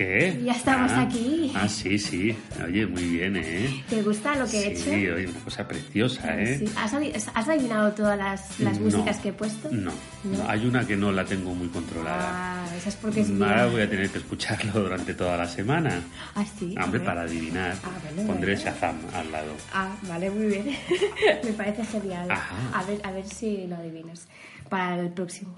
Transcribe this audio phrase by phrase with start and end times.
[0.00, 1.52] Ya estamos Ah, aquí.
[1.54, 2.34] Ah, sí, sí.
[2.66, 3.84] Oye, muy bien, ¿eh?
[3.90, 5.14] ¿Te gusta lo que he Sí, hecho?
[5.14, 6.56] oye, una cosa preciosa, ¿eh?
[6.58, 6.72] Sí.
[6.74, 8.84] ¿Has, adi- has adivinado todas las, las No.
[8.86, 9.68] músicas que he puesto?
[9.70, 9.92] No,
[10.24, 10.48] ¿No?
[10.48, 12.62] hay una que no la tengo muy controlada.
[12.64, 13.66] Ah, esa es porque es Ahora mía.
[13.66, 16.00] voy a tener que escucharlo durante toda la semana.
[16.34, 16.74] Ah, sí.
[16.82, 18.70] Hombre, para adivinar, Ah, bueno, pondré bueno.
[18.70, 19.52] Shazam al lado.
[19.74, 20.64] Ah, vale, muy bien.
[21.44, 22.30] Me parece genial.
[22.30, 22.56] Ajá.
[22.72, 24.28] A ver, a ver si lo adivinas
[24.70, 25.54] para el próximo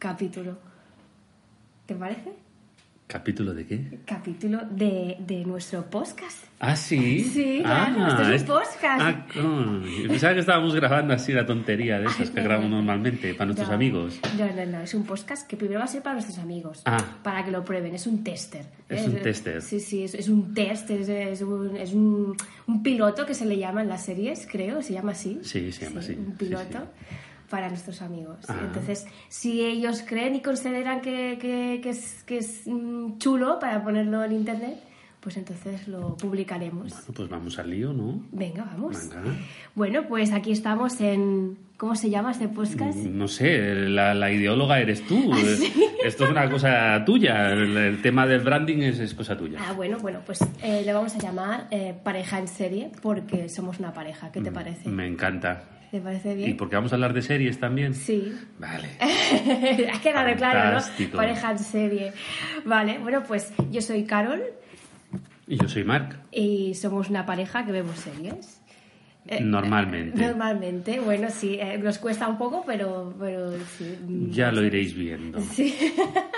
[0.00, 0.58] capítulo.
[1.86, 2.32] ¿Te parece?
[3.06, 3.98] ¿Capítulo de qué?
[4.06, 6.44] Capítulo de, de nuestro podcast.
[6.58, 7.22] Ah, sí.
[7.22, 9.00] Sí, claro, esto es un podcast.
[9.02, 9.26] Ah,
[10.08, 12.76] Pensaba que estábamos grabando así la tontería de esas Ay, que no, grabamos no.
[12.78, 14.18] normalmente para nuestros No, amigos.
[14.38, 16.80] No, no, no, es un podcast que primero va a ser para nuestros amigos.
[16.86, 17.18] Ah.
[17.22, 18.64] Para que lo prueben, es un tester.
[18.88, 19.60] Es un tester.
[19.60, 22.34] Sí, sí, es, es un test, es, es un, es un,
[22.66, 25.40] un piloto que se le llama en las series, creo, se llama así.
[25.42, 26.78] Sí, se llama así, Un sí, piloto.
[26.78, 27.16] sí.
[27.50, 28.38] Para nuestros amigos.
[28.48, 33.82] Entonces, si ellos creen y consideran que, que- que es, que es mm, chulo para
[33.82, 34.76] ponerlo en internet,
[35.20, 36.90] pues entonces lo publicaremos.
[36.90, 38.20] Bueno, pues vamos al lío, ¿no?
[38.32, 39.08] Venga, vamos.
[39.08, 39.22] Venga.
[39.74, 41.58] Bueno, pues aquí estamos en.
[41.76, 42.96] ¿Cómo se llama este podcast?
[42.98, 45.30] No sé, la, la ideóloga eres tú.
[45.32, 45.38] ¿Ah,
[46.04, 47.50] Esto es una cosa tuya.
[47.52, 49.58] El, el tema del branding es, es cosa tuya.
[49.60, 53.78] Ah, bueno, bueno, pues eh, le vamos a llamar eh, pareja en serie porque somos
[53.80, 54.30] una pareja.
[54.30, 54.88] ¿Qué te parece?
[54.88, 55.64] Me encanta.
[55.94, 56.56] ¿Te parece ¿Y bien?
[56.56, 57.94] porque vamos a hablar de series también?
[57.94, 58.32] Sí.
[58.58, 58.88] Vale.
[59.94, 61.16] ha quedado claro, ¿no?
[61.16, 62.12] Pareja en serie.
[62.64, 64.42] Vale, bueno, pues yo soy Carol
[65.46, 66.16] Y yo soy Marc.
[66.32, 68.60] y somos una pareja que vemos series.
[69.28, 70.20] Eh, Normalmente.
[70.26, 73.96] Normalmente, bueno, sí, eh, nos cuesta un poco, pero, pero sí.
[74.30, 75.38] Ya lo iréis viendo.
[75.42, 75.76] Sí.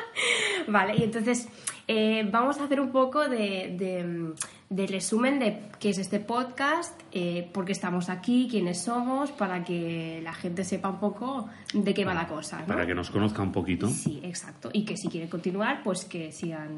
[0.68, 1.48] vale, y entonces
[1.88, 4.34] eh, vamos a hacer un poco de, de, mm,
[4.70, 9.62] de resumen de qué es este podcast, eh, por qué estamos aquí, quiénes somos, para
[9.62, 12.60] que la gente sepa un poco de qué va la cosa.
[12.60, 12.66] ¿no?
[12.66, 13.88] Para que nos conozca un poquito.
[13.88, 14.70] Sí, exacto.
[14.72, 16.70] Y que si quieren continuar, pues que sigan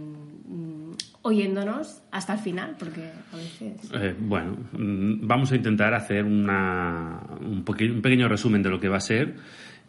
[0.46, 0.92] mm,
[1.22, 3.90] oyéndonos hasta el final, porque a veces...
[3.94, 8.88] Eh, bueno, mm, vamos a intentar hacer una, un, un pequeño resumen de lo que
[8.88, 9.36] va a ser.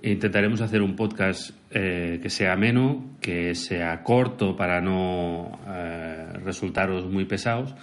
[0.02, 7.10] Intentaremos hacer un podcast eh, que sea ameno, que sea corto para no eh, resultaros
[7.10, 7.76] muy pesados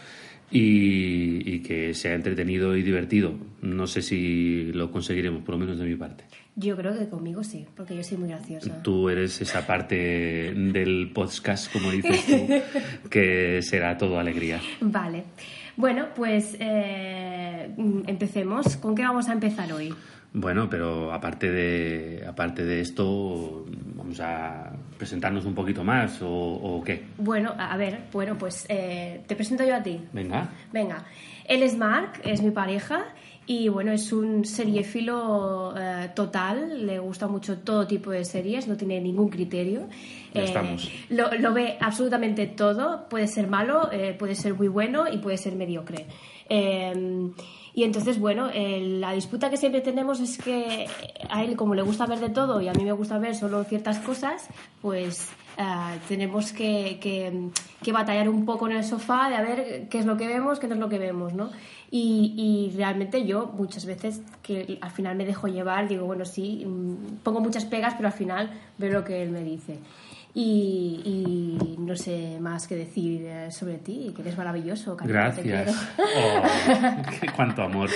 [0.50, 3.34] y, y que sea entretenido y divertido.
[3.60, 6.24] No sé si lo conseguiremos, por lo menos de mi parte.
[6.58, 8.82] Yo creo que conmigo sí, porque yo soy muy graciosa.
[8.82, 14.58] Tú eres esa parte del podcast, como dices tú, que será todo alegría.
[14.80, 15.24] Vale.
[15.76, 18.78] Bueno, pues eh, mm, empecemos.
[18.78, 19.92] ¿Con qué vamos a empezar hoy?
[20.38, 23.64] Bueno, pero aparte de, aparte de esto,
[23.94, 27.06] vamos a presentarnos un poquito más o, o qué.
[27.16, 29.98] Bueno, a ver, bueno, pues eh, te presento yo a ti.
[30.12, 30.50] Venga.
[30.70, 31.06] Venga,
[31.46, 33.06] él es Mark, es mi pareja
[33.46, 38.76] y bueno, es un seriéfilo eh, total, le gusta mucho todo tipo de series, no
[38.76, 39.88] tiene ningún criterio.
[40.34, 40.90] Ya estamos.
[41.08, 45.38] Lo, lo ve absolutamente todo, puede ser malo, eh, puede ser muy bueno y puede
[45.38, 46.04] ser mediocre.
[46.46, 46.92] Eh,
[47.76, 50.86] y entonces, bueno, eh, la disputa que siempre tenemos es que
[51.30, 53.62] a él, como le gusta ver de todo y a mí me gusta ver solo
[53.64, 54.48] ciertas cosas,
[54.80, 55.28] pues
[55.58, 57.50] ah, tenemos que, que-
[57.82, 60.58] que batallar un poco en el sofá de a ver qué es lo que vemos,
[60.58, 61.50] qué no es lo que vemos, ¿no?
[61.90, 62.34] Y,
[62.72, 67.18] y realmente yo muchas veces que al final me dejo llevar, digo, bueno, sí, mm,
[67.22, 69.78] pongo muchas pegas, pero al final veo lo que él me dice.
[70.38, 74.94] Y, y no sé más que decir eh, sobre ti, que eres maravilloso.
[74.94, 75.14] cariño.
[75.14, 75.88] Gracias.
[75.98, 76.42] Oh,
[77.20, 77.88] qué- cuánto amor.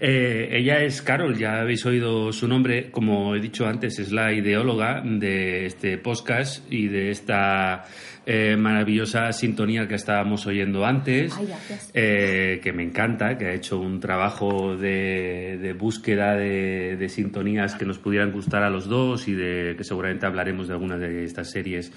[0.00, 2.90] Eh, ella es Carol, ya habéis oído su nombre.
[2.90, 7.84] Como he dicho antes, es la ideóloga de este podcast y de esta
[8.28, 11.32] eh, maravillosa sintonía que estábamos oyendo antes.
[11.36, 11.48] Ay,
[11.94, 17.76] eh, que me encanta, que ha hecho un trabajo de, de búsqueda de, de sintonías
[17.76, 21.22] que nos pudieran gustar a los dos y de que seguramente hablaremos de alguna de
[21.22, 21.92] estas series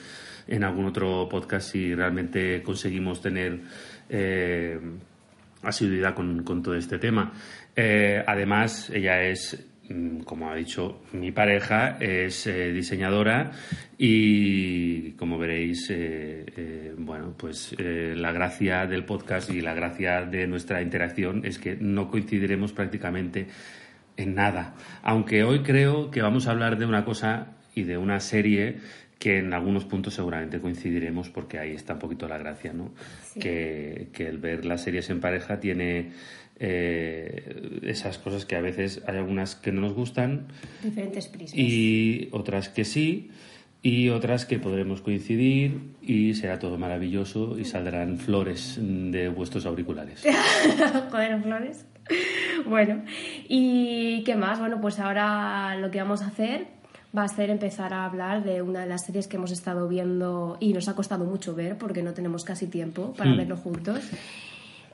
[0.47, 3.61] en algún otro podcast si realmente conseguimos tener
[4.07, 4.79] eh,
[5.63, 7.33] asiduidad con, con todo este tema.
[7.75, 9.68] Además, ella es,
[10.25, 13.51] como ha dicho, mi pareja, es eh, diseñadora
[13.97, 20.47] y, como veréis, eh, eh, bueno, pues la gracia del podcast y la gracia de
[20.47, 23.47] nuestra interacción es que no coincidiremos prácticamente
[24.17, 24.75] en nada.
[25.01, 28.77] Aunque hoy creo que vamos a hablar de una cosa y de una serie
[29.17, 32.93] que en algunos puntos seguramente coincidiremos porque ahí está un poquito la gracia, ¿no?
[33.23, 33.39] Sí.
[33.39, 36.11] Que, que el ver las series en pareja tiene
[36.59, 40.47] eh, esas cosas que a veces hay algunas que no nos gustan
[40.83, 41.57] Diferentes prismas.
[41.57, 43.31] y otras que sí
[43.81, 50.21] y otras que podremos coincidir y será todo maravilloso y saldrán flores de vuestros auriculares.
[51.11, 51.85] Joder, flores.
[52.65, 53.03] Bueno,
[53.47, 54.59] ¿y qué más?
[54.59, 56.67] Bueno, pues ahora lo que vamos a hacer,
[57.17, 60.57] va a ser empezar a hablar de una de las series que hemos estado viendo
[60.59, 63.37] y nos ha costado mucho ver porque no tenemos casi tiempo para Mm.
[63.37, 63.99] verlo juntos,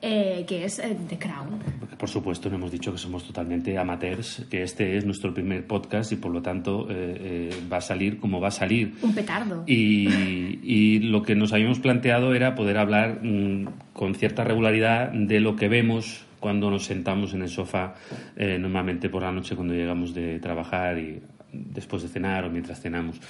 [0.06, 1.58] eh, que es eh, The Crown.
[1.98, 6.12] Por supuesto, no hemos dicho que somos totalmente amateurs, que este es nuestro primer podcast
[6.12, 8.94] y por lo tanto eh, eh, va a salir como va a salir.
[9.02, 9.64] Un petardo.
[9.66, 15.40] Y, y lo que nos habíamos planteado era poder hablar mm, con cierta regularidad de
[15.40, 17.94] lo que vemos cuando nos sentamos en el sofá,
[18.36, 21.20] eh, normalmente por la noche cuando llegamos de trabajar y
[21.52, 23.20] después de cenar o mientras cenamos,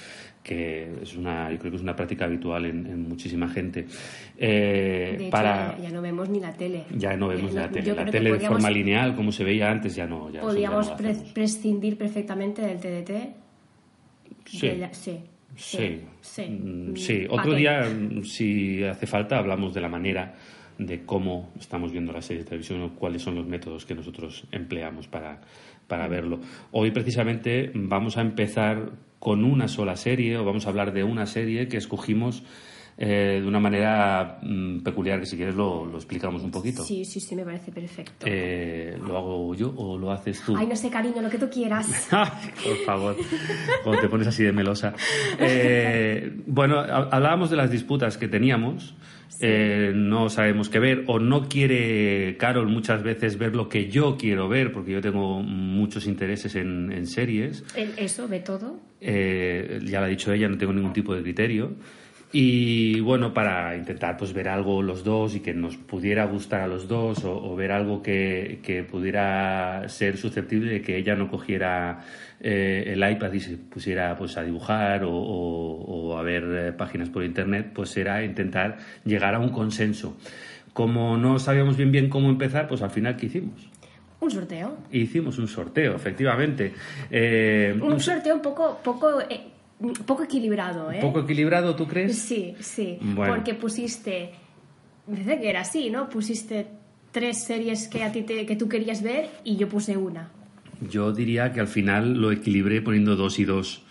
[0.47, 3.85] que es una, yo creo que es una práctica habitual en, en muchísima gente.
[4.37, 6.85] Eh, de hecho, para ya, no vemos ni la tele.
[6.95, 9.93] ya no vemos la yo tele, la tele de forma lineal como se veía antes
[9.95, 10.29] ya no.
[10.31, 13.35] Ya, no pre- prescindir perfectamente del TDT.
[14.45, 14.67] Sí.
[14.69, 15.19] De la- sí.
[15.55, 16.43] Sí, Sí.
[16.43, 17.25] Mm, Mm, sí.
[17.27, 20.35] ¿pa' Otro día, mm, si hace falta, hablamos de la manera
[20.77, 24.45] de cómo estamos viendo la serie de televisión o cuáles son los métodos que nosotros
[24.51, 25.41] empleamos para,
[25.87, 26.39] para verlo.
[26.71, 31.25] Hoy precisamente vamos a empezar con una sola serie o vamos a hablar de una
[31.25, 32.43] serie que escogimos
[32.99, 36.83] eh, de una manera mm, peculiar, que si quieres lo, lo explicamos un poquito.
[36.83, 38.25] Sí, sí, sí, me parece perfecto.
[38.27, 40.55] Eh, ¿Lo hago yo o lo haces tú?
[40.57, 41.87] Ay, no sé, cariño, lo que tú quieras.
[42.09, 43.15] Por favor,
[43.83, 44.93] cuando te pones así de melosa.
[45.39, 48.95] Eh, bueno, ha- hablábamos de las disputas que teníamos.
[49.39, 54.17] Eh, no sabemos qué ver o no quiere Carol muchas veces ver lo que yo
[54.17, 57.63] quiero ver porque yo tengo muchos intereses en, en series.
[57.97, 58.79] Eso, ve todo.
[58.99, 61.73] Eh, ya lo ha dicho ella, no tengo ningún tipo de criterio.
[62.33, 66.67] Y bueno, para intentar pues ver algo los dos y que nos pudiera gustar a
[66.67, 71.29] los dos o, o ver algo que, que pudiera ser susceptible de que ella no
[71.29, 72.03] cogiera
[72.41, 76.71] eh, el iPad y se pusiera pues a dibujar o, o- o a ver eh,
[76.73, 80.17] páginas por internet, pues era intentar llegar a un consenso.
[80.73, 83.69] Como no sabíamos bien bien cómo empezar, pues al final ¿qué hicimos?
[84.19, 84.77] Un sorteo.
[84.91, 86.73] Hicimos un sorteo, efectivamente.
[87.09, 89.41] Eh, Un sorteo un poco, poco, eh,
[90.05, 90.99] poco equilibrado, ¿eh?
[91.01, 92.17] ¿Poco equilibrado, tú crees?
[92.17, 92.97] Sí, sí.
[93.01, 93.33] Bueno.
[93.35, 94.31] Porque pusiste.
[95.07, 96.09] Me parece que era así, ¿no?
[96.09, 96.67] Pusiste
[97.11, 100.29] tres series que a ti te- que tú querías ver y yo puse una.
[100.81, 103.83] Yo diría que al final lo equilibré poniendo dos y dos.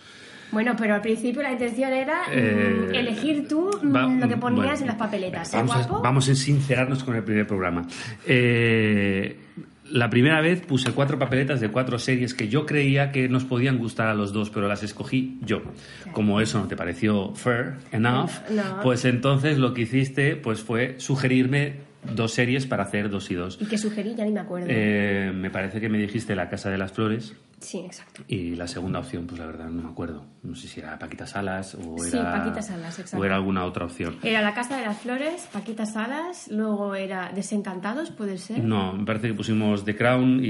[0.51, 4.37] Bueno, pero al principio la intención era mm, Eh, elegir tú mm, Va- lo que
[4.37, 5.53] ponías bueno, en las papeletas.
[5.53, 6.01] ¿eh, Vamos a, guapo?
[6.01, 7.85] vamos a sincerarnos con el primer programa.
[8.25, 9.35] Eh,
[9.91, 13.77] la primera vez puse cuatro papeletas de cuatro series que yo creía que nos podían
[13.77, 15.61] gustar a los dos, pero las escogí yo.
[16.11, 18.79] Como eso no te pareció fair enough, No.
[18.83, 21.85] pues entonces lo que hiciste pues fue sugerirme
[22.15, 23.57] dos series para hacer dos y dos.
[23.61, 24.67] Y que sugerí, ya ni me acuerdo.
[24.69, 27.35] Eh, me parece que me dijiste La Casa de las Flores.
[27.59, 28.23] Sí, exacto.
[28.27, 30.25] Y la segunda opción, pues la verdad no me acuerdo.
[30.43, 33.21] No sé si era Paquita Salas o Sí, era, Paquita Salas, exacto.
[33.21, 34.15] o era alguna otra opción.
[34.23, 38.63] Era La Casa de las Flores, Paquita Salas, luego era Desencantados, puede ser.
[38.63, 40.47] No, me parece que pusimos The Crown y,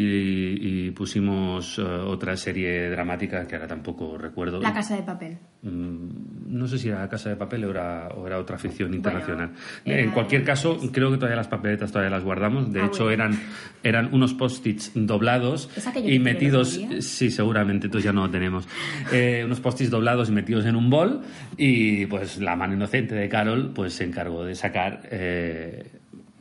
[0.87, 4.61] y pusimos eh, otra serie dramática que ahora tampoco recuerdo.
[4.61, 5.37] La Casa de Papel.
[5.63, 6.09] Mm,
[6.57, 9.51] No sé si era La Casa de Papel o era, o era otra ficción internacional.
[9.85, 12.71] en cualquier caso, creo que todavía las papeletas todavía las guardamos.
[12.71, 13.23] De Ah, hecho, bueno.
[13.25, 13.39] eran,
[13.83, 16.79] eran unos post-its doblados ¿Esa que yo y metidos.
[17.01, 18.67] Sí, seguramente, entonces ya no lo tenemos.
[19.11, 21.21] Eh, unos post-its doblados y metidos en un bol.
[21.57, 25.01] Y pues la mano inocente de Carol pues se encargó de sacar.
[25.11, 25.91] eh,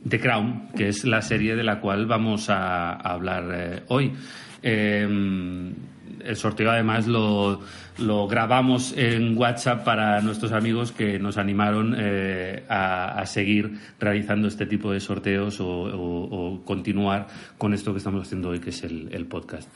[0.07, 4.13] The Crown, que es la serie de la cual vamos a, hablar eh, hoy.
[4.61, 7.61] El sorteo además lo,
[7.99, 14.47] lo grabamos en WhatsApp para nuestros amigos que nos animaron eh, a, a seguir realizando
[14.47, 17.27] este tipo de sorteos o, o- continuar
[17.57, 19.69] con esto que estamos haciendo hoy, que es el, el podcast.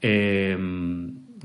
[0.00, 0.56] Eh,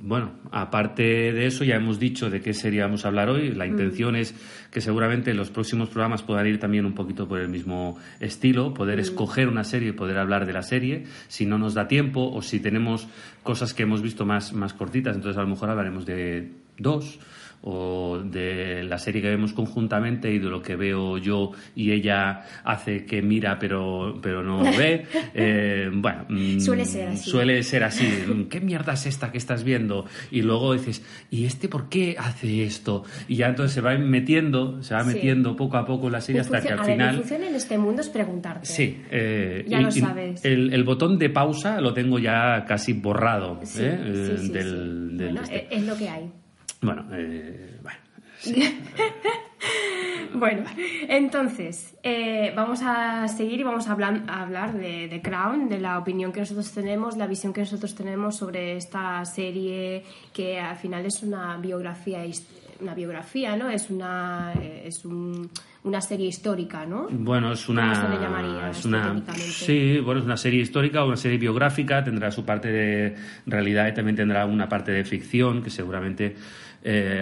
[0.05, 1.01] bueno, aparte
[1.33, 3.49] de eso, ya hemos dicho de qué serie vamos a hablar hoy.
[3.49, 4.35] La intención es
[4.69, 8.99] que seguramente los próximos programas puedan ir también un poquito por el mismo estilo, poder
[8.99, 11.05] escoger una serie y poder hablar de la serie.
[11.27, 13.07] Si no nos da tiempo o si tenemos
[13.41, 17.19] cosas que hemos visto más, más cortitas, entonces a lo mejor hablaremos de dos
[17.65, 22.43] o de la serie que vemos conjuntamente y de lo que veo yo y ella
[22.63, 25.05] hace que mira pero, pero no ve.
[25.33, 27.29] Eh, bueno, mm, Suele ser así.
[27.29, 28.07] Suele ser así.
[28.49, 30.05] ¿Qué mierda es esta que estás viendo?
[30.31, 33.03] Y luego dices, ¿y este por qué hace esto?
[33.27, 35.13] Y ya entonces se va metiendo, se va Sí.
[35.15, 37.15] metiendo poco a poco la serie hasta que al a ver, mi final...
[37.17, 38.65] función en este mundo es preguntarte.
[38.65, 40.45] Sí, eh, Ya y- lo sabes.
[40.45, 43.99] El, el botón de pausa lo tengo ya casi borrado Sí, ¿eh?
[44.03, 45.67] sí, Eh, sí, del, del Bueno, este.
[45.75, 46.29] es, es lo que hay.
[46.81, 47.99] Bueno, eh, bueno.
[50.33, 50.65] Bueno,
[51.07, 55.79] entonces, eh, vamos a seguir y vamos a hablar, a hablar de, de Crown, de
[55.79, 60.03] la opinión que nosotros tenemos, la visión que nosotros tenemos sobre esta serie,
[60.33, 62.23] que al final es una biografía,
[62.81, 63.69] una biografía, ¿no?
[63.69, 65.49] Es una, eh, es un,
[65.85, 67.07] una serie histórica, ¿no?
[67.11, 67.93] Bueno, es una.
[67.93, 71.37] ¿Cómo se le llamaría es una sí, bueno, es una serie histórica o una serie
[71.37, 72.03] biográfica.
[72.03, 73.15] Tendrá su parte de
[73.45, 76.35] realidad y también tendrá una parte de ficción que seguramente
[76.87, 77.19] eh,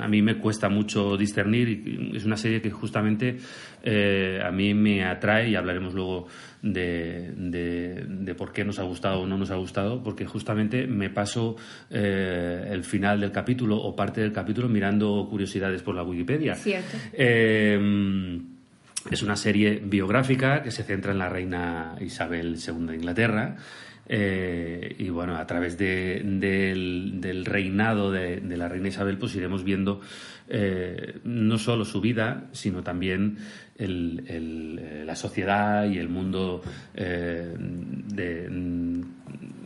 [0.00, 1.68] a mí me cuesta mucho discernir.
[1.68, 3.36] y Es una serie que justamente
[3.82, 6.26] eh, a mí me atrae y hablaremos luego
[6.62, 10.86] de, de- de por qué nos ha gustado o no nos ha gustado, porque justamente
[10.86, 11.56] me paso
[11.90, 16.54] eh, el final del capítulo o parte del capítulo mirando curiosidades por la Wikipedia.
[16.54, 16.96] Cierto.
[17.12, 18.40] Eh,
[19.10, 23.56] es una serie biográfica que se centra en la reina Isabel II de Inglaterra.
[24.06, 29.64] Eh, y bueno, a través de- del, del reinado de, la reina Isabel, pues iremos
[29.64, 30.00] viendo
[30.48, 33.38] eh, no solo su vida, sino también
[33.76, 36.62] eh, la sociedad y el mundo
[36.96, 39.00] mm,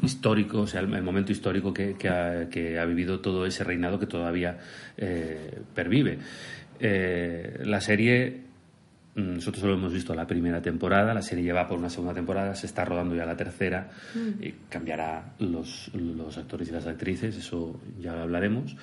[0.02, 4.06] histórico, o sea, el, momento histórico que, ha, que ha vivido todo ese reinado que
[4.06, 4.58] todavía
[5.74, 6.18] pervive.
[6.80, 8.47] La serie
[9.14, 12.66] Nosotros solo hemos visto la primera temporada, la serie lleva por una segunda temporada, se
[12.66, 13.90] está rodando ya la tercera
[14.40, 18.76] y cambiará los, los actores y las actrices, eso ya lo hablaremos.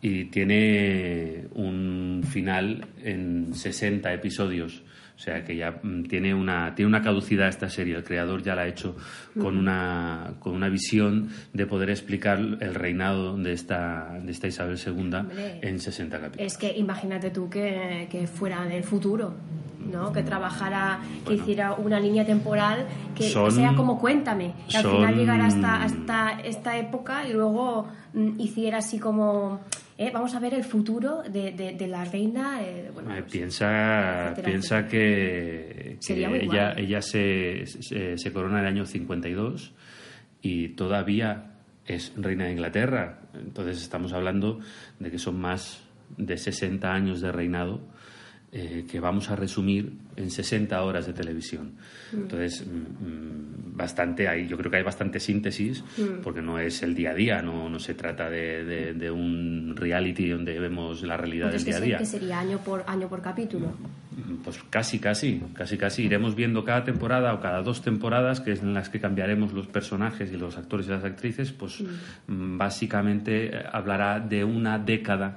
[0.00, 4.82] Y tiene un final en 60 episodios,
[5.20, 7.94] o sea que ya mm, tiene una, tiene una caducidad esta serie.
[7.94, 8.96] El creador ya la ha hecho
[9.38, 14.78] con una, con una visión de poder explicar el reinado de esta, de esta Isabel
[14.82, 15.58] II Hombre.
[15.60, 16.46] en 60 capítulos.
[16.52, 19.34] Es que imagínate tú que, que fuera en el futuro,
[19.92, 20.10] ¿no?
[20.10, 21.42] Que trabajara, que Bueno.
[21.42, 25.82] hiciera una línea temporal que Son- sea como Cuéntame, que al son- final llegara hasta,
[25.82, 29.60] hasta esta época y luego mm, hiciera así como,
[30.02, 32.60] eh, vamos a ver el futuro de, de- de la reina.
[32.62, 34.88] eh, bueno, Eh, pues, piensa etcétera, piensa etcétera.
[34.90, 35.98] que,
[36.44, 39.72] ella, ella se, se, se corona en el año 52
[40.42, 41.52] y todavía
[41.86, 43.20] es reina de Inglaterra.
[43.34, 44.60] Entonces estamos hablando
[44.98, 45.82] de que son más
[46.16, 47.80] de 60 años de reinado
[48.52, 51.72] eh, que vamos a resumir en 60 horas de televisión.
[52.12, 55.84] Entonces, mm, mm, bastante hay, yo creo que hay bastante síntesis,
[56.22, 59.74] porque no es el día a día, no, no se trata de, de- de un
[59.76, 62.06] reality donde vemos la realidad entonces, del ¿qué, día a día.
[62.10, 63.72] qué sería año por año por capítulo?
[64.44, 66.02] Pues casi, casi, casi, casi.
[66.04, 69.66] Iremos viendo cada temporada o cada dos temporadas, que es en las que cambiaremos los
[69.68, 71.82] personajes y los actores y las actrices, pues
[72.26, 75.36] mm, básicamente eh, hablará de una década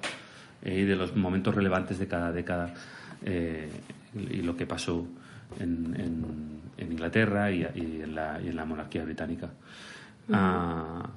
[0.64, 2.74] eh, y de los momentos relevantes de cada década
[3.26, 3.70] eh,
[4.30, 5.08] y lo que pasó
[5.60, 9.52] en, en- en Inglaterra y, y en la, y en la monarquía británica.
[10.32, 11.10] Ah,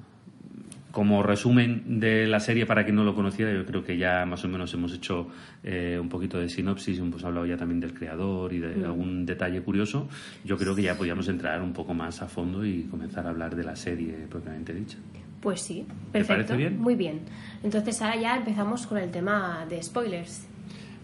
[0.91, 4.43] como resumen de la serie, para quien no lo conociera, yo creo que ya más
[4.45, 5.27] o menos hemos hecho
[5.63, 9.61] eh, un poquito de sinopsis, hemos hablado ya también del creador y de algún detalle
[9.61, 10.07] curioso.
[10.43, 13.55] Yo creo que ya podíamos entrar un poco más a fondo y comenzar a hablar
[13.55, 14.97] de la serie propiamente dicha.
[15.41, 16.33] Pues sí, ¿Te perfecto.
[16.33, 16.79] parece bien?
[16.79, 17.19] Muy bien.
[17.63, 20.47] Entonces ahora ya empezamos con el tema de spoilers.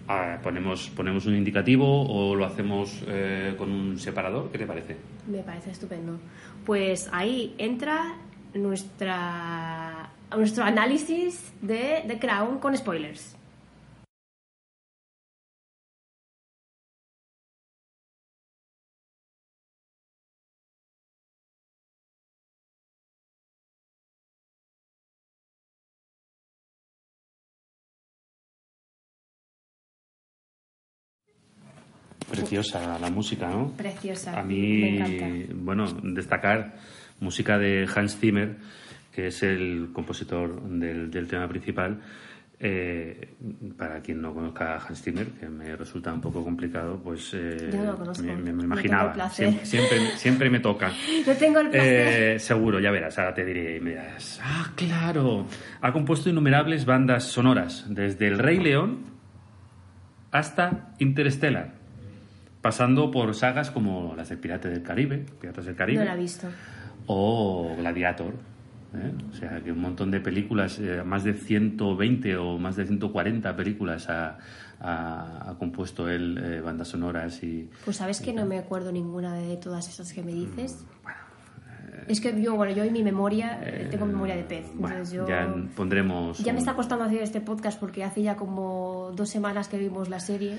[0.08, 4.98] Ah, ponemos, ponemos un indicativo o lo hacemos eh, con un separador, ¿qué te parece?
[5.28, 6.20] Me parece estupendo.
[6.66, 8.18] Pues ahí entra
[8.54, 13.36] nuestra nuestro análisis de The Crown con spoilers.
[32.62, 33.72] Preciosa la música, ¿no?
[33.72, 34.40] Preciosa.
[34.40, 35.54] A Me mí, encanta.
[35.56, 36.76] bueno, destacar
[37.20, 38.58] música de Hans Zimmer,
[39.12, 42.00] que es el compositor del, del tema principal.
[42.66, 43.34] Eh,
[43.78, 47.70] para quien no conozca a Hans Zimmer, que me resulta un poco complicado, pues eh,
[47.74, 48.24] Yo no lo conozco.
[48.24, 49.14] me, me- me No tengo el imaginaba.
[49.14, 49.48] placer.
[49.48, 50.92] Siempre, siempre, siempre me toca.
[51.28, 52.36] No tengo el placer.
[52.36, 55.46] Eh, seguro, ya verás, ahora te diré y me dirás, ah, claro,
[55.82, 59.00] ha compuesto innumerables bandas sonoras, desde El Rey León
[60.32, 61.74] hasta Interstellar,
[62.64, 66.18] pasando por sagas como las del Pirate del Caribe, Piratas del Caribe, no la he
[66.20, 66.48] visto.
[67.06, 68.34] o Gladiator.
[68.96, 69.12] ¿eh?
[69.30, 73.56] O sea, que un montón de películas, eh, más de 120 o más de 140
[73.56, 74.38] películas ha,
[74.80, 77.70] ha- ha compuesto él eh, bandas sonoras y...
[77.86, 80.86] Pues sabes que no me acuerdo ninguna de todas esas que me dices.
[81.04, 84.66] Mm, es que yo, bueno, yo en mi memoria eh, tengo memoria de pez.
[84.76, 85.28] Bueno, Entonces yo...
[85.28, 86.38] ya pondremos...
[86.40, 89.78] Ya me un- está costando hacer este podcast porque hace ya como dos semanas que
[89.78, 90.58] vimos la serie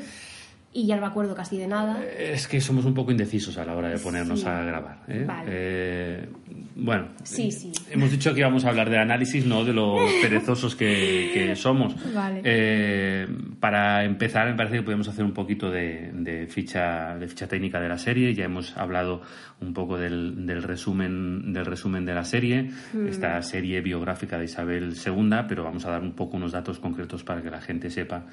[0.75, 2.03] y ya no me acuerdo casi de nada.
[2.05, 4.47] Es que somos un poco indecisos a la hora de ponernos Sí.
[4.47, 4.99] a grabar.
[5.09, 5.25] ¿eh?
[5.27, 5.45] Vale.
[5.49, 6.29] Eh,
[6.77, 7.71] bueno, Sí, sí.
[7.91, 11.95] hemos dicho que íbamos a hablar de análisis, no de los perezosos que, que somos.
[12.13, 12.41] Vale.
[12.45, 13.27] Eh,
[13.61, 17.81] para empezar, me parece que podemos hacer un poquito de, de ficha, de ficha técnica
[17.81, 18.35] de la serie.
[18.35, 19.23] Ya hemos hablado
[19.61, 23.07] un poco del, del resumen, del resumen de la serie, Mm.
[23.07, 27.23] esta serie biográfica de Isabel II, pero vamos a dar un poco unos datos concretos
[27.23, 28.27] para que la gente sepa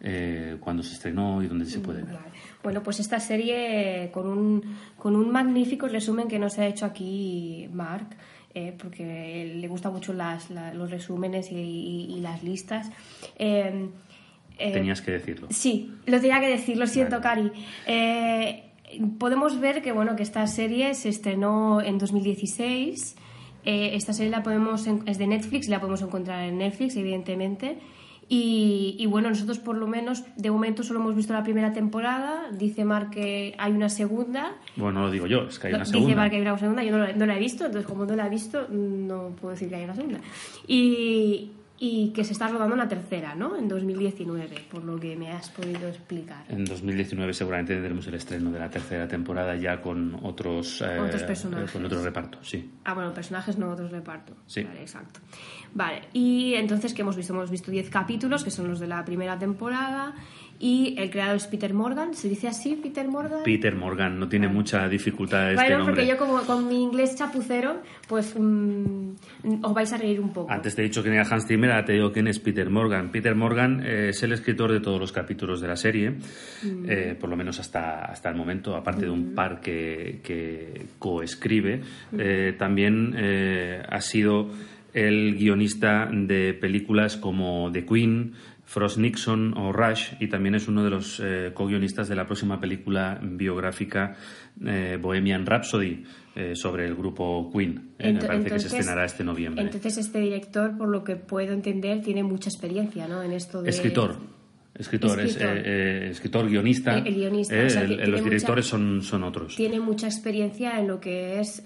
[0.00, 2.14] eh, cuándo se estrenó y dónde se puede ver.
[2.14, 2.28] Vale.
[2.62, 7.68] Bueno, pues esta serie con un, con un magnífico resumen que nos ha hecho aquí
[7.72, 8.08] Mark,
[8.54, 12.90] eh, porque le gustan mucho las, la- los resúmenes y, y- y las listas.
[13.38, 13.88] Eh,
[14.58, 15.46] eh, Tenías que decirlo.
[15.50, 17.50] Sí, lo tenía que decir, lo siento, Vale.
[17.50, 17.62] Cari.
[17.86, 18.64] Eh,
[19.18, 23.16] podemos ver que bueno que esta serie se estrenó en 2016.
[23.64, 27.78] Eh, esta serie la podemos es de Netflix, la podemos encontrar en Netflix, evidentemente.
[28.30, 32.50] Y, y, bueno, nosotros por lo menos de momento solo hemos visto la primera temporada.
[32.52, 34.52] Dice Mark que hay una segunda.
[34.76, 36.16] Bueno, no lo digo yo, es que hay una Dice segunda.
[36.16, 38.14] Mark que hay una segunda, yo no, la- no la he visto, entonces como no
[38.16, 40.20] la he visto, no puedo decir que hay una segunda.
[40.66, 43.56] Y, y que se está rodando una tercera, ¿no?
[43.56, 46.44] En 2019, por lo que me has podido explicar.
[46.48, 51.22] En 2019 seguramente tendremos el estreno de la tercera temporada ya con otros, eh, Otros
[51.22, 51.70] personajes.
[51.70, 52.70] con otro reparto, sí.
[52.84, 54.34] Ah, bueno, personajes no otros reparto.
[54.46, 54.64] Sí.
[54.64, 55.20] Vale, exacto.
[55.74, 57.32] Vale, y entonces, ¿qué hemos visto?
[57.32, 60.14] Hemos visto 10 capítulos, que son los de la primera temporada,
[60.60, 62.14] y el creador es Peter Morgan.
[62.14, 63.40] ¿Se dice así, Peter Morgan?
[63.44, 65.94] Peter Morgan, no tiene mucha dificultad este bueno, nombre.
[65.94, 69.12] porque yo como con mi inglés chapucero, pues mm,
[69.62, 70.50] os vais a reír un poco.
[70.50, 73.10] Antes te he dicho quién era Hans Zimmer, ahora te digo quién es Peter Morgan.
[73.10, 76.84] Peter Morgan eh, es el escritor de todos los capítulos de la serie, Mm.
[76.88, 81.82] eh, por lo menos hasta, hasta el momento, aparte de un par que, que coescribe.
[82.12, 82.16] Mm.
[82.20, 83.14] Eh, también
[83.88, 84.50] ha sido
[84.94, 88.32] el guionista de películas como The Queen,
[88.68, 92.60] Frost Nixon o Rush y también es uno de los eh, co-guionistas de la próxima
[92.60, 94.14] película biográfica
[94.62, 96.04] eh, Bohemian Rhapsody
[96.36, 97.92] eh, sobre el grupo Queen.
[97.98, 99.64] Me parece que se estrenará este noviembre.
[99.64, 103.22] Entonces, este director, por lo que puedo entender, tiene mucha experiencia ¿no?
[103.22, 103.70] en esto de.
[103.70, 104.16] Escritor.
[104.74, 105.56] Escritor, es Escritor.
[105.64, 106.98] eh, escritor, guionista.
[106.98, 109.56] El- el guionista, o sea, el- los directores mucha- son, son otros.
[109.56, 111.62] Tiene mucha experiencia en lo que es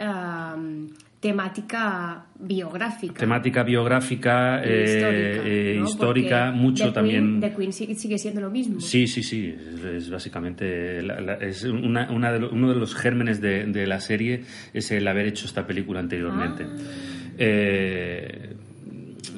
[1.22, 3.14] temática biográfica.
[3.14, 5.84] Temática biográfica, eh, histórica, eh, ¿no?
[5.86, 7.40] histórica, Porque mucho The también.
[7.40, 8.80] The Queen sigue, sigue siendo lo mismo.
[8.80, 9.54] Sí, sí, sí.
[9.56, 13.66] Es, es básicamente la- la- es una, una de lo- uno de los gérmenes de,
[13.66, 14.42] de la serie
[14.74, 16.64] es el haber hecho esta película anteriormente.
[16.68, 16.76] Ah.
[17.38, 18.56] Eh,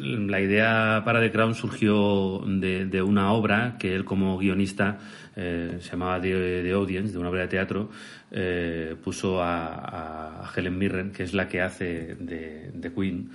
[0.03, 4.99] la idea para The Crown surgió de, de una obra que él como guionista
[5.37, 7.91] eh, se llamaba The, The Audience, de una obra de teatro,
[8.31, 13.31] eh, puso a, a Helen Mirren, que es la que hace de, de Queen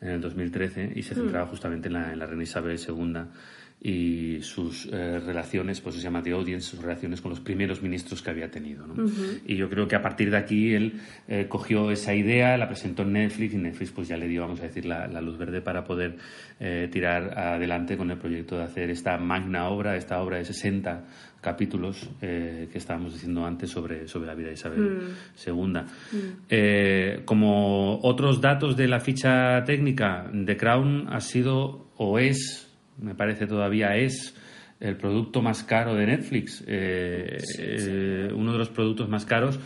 [0.00, 3.20] en el 2013 y se centraba justamente en la, en la reina Isabel II
[3.80, 8.22] y sus eh, relaciones, pues se llama The Audience, sus relaciones con los primeros ministros
[8.22, 8.86] que había tenido.
[8.86, 8.94] ¿no?
[9.46, 13.02] Y yo creo que a partir de aquí él eh, cogió esa idea, la presentó
[13.02, 15.60] en Netflix y Netflix pues ya le dio, vamos a decir, la, la luz verde
[15.60, 16.16] para poder
[16.60, 21.04] eh, tirar adelante con el proyecto de hacer esta magna obra, esta obra de 60
[21.44, 25.14] capítulos eh, que estábamos diciendo antes sobre, sobre la vida de Isabel
[25.46, 25.80] II.
[26.48, 32.66] Eh, como otros datos de la ficha técnica, The Crown ha sido o es
[33.02, 34.34] me parece todavía es
[34.80, 37.38] el producto más caro de Netflix, eh,
[38.34, 39.58] uno de los productos más caros.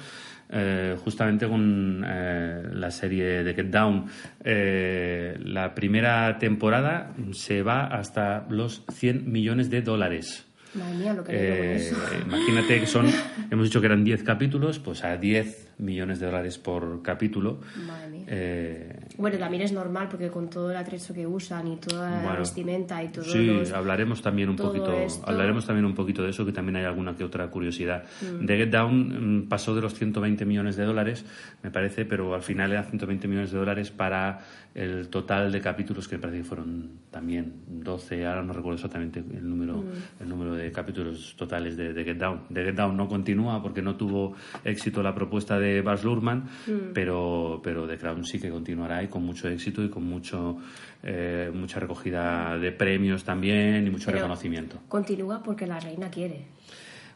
[0.50, 4.06] eh, justamente con eh, la serie de Get Down.
[4.42, 10.47] Eh, la primera temporada se va hasta los 100 millones de dólares.
[10.74, 11.92] Madre mía, lo que Eh,
[12.26, 13.06] imagínate que son,
[13.50, 17.58] hemos dicho que eran 10 capítulos, pues a 10 millones de dólares por capítulo.
[17.86, 18.24] Madre mía.
[18.26, 22.22] Eh, Bueno, también es normal porque con todo el atrecho que usan y toda la
[22.22, 26.22] Bueno, vestimenta y todo Sí, los- hablaremos también un poquito, esto- hablaremos también un poquito
[26.22, 28.04] de eso, que también hay alguna que otra curiosidad.
[28.22, 28.46] Mm.
[28.46, 31.24] The Get Down mm, pasó de los 120 millones de dólares,
[31.62, 34.40] me parece, pero al final eran 120 millones de dólares para
[34.74, 39.18] el total de capítulos que me parece que fueron también 12, ahora no recuerdo exactamente
[39.20, 40.22] el número, Mm.
[40.22, 42.42] el número de capítulos totales de, The Get Down.
[42.52, 46.92] The Get Down no continúa porque no tuvo éxito la propuesta de Baz Luhrmann, Mm.
[46.94, 50.58] pero, pero The Crown sí que continuará y con mucho éxito y con mucho
[51.02, 54.78] eh, mucha recogida de premios también y mucho Pero reconocimiento.
[54.88, 56.46] Continúa porque la reina quiere.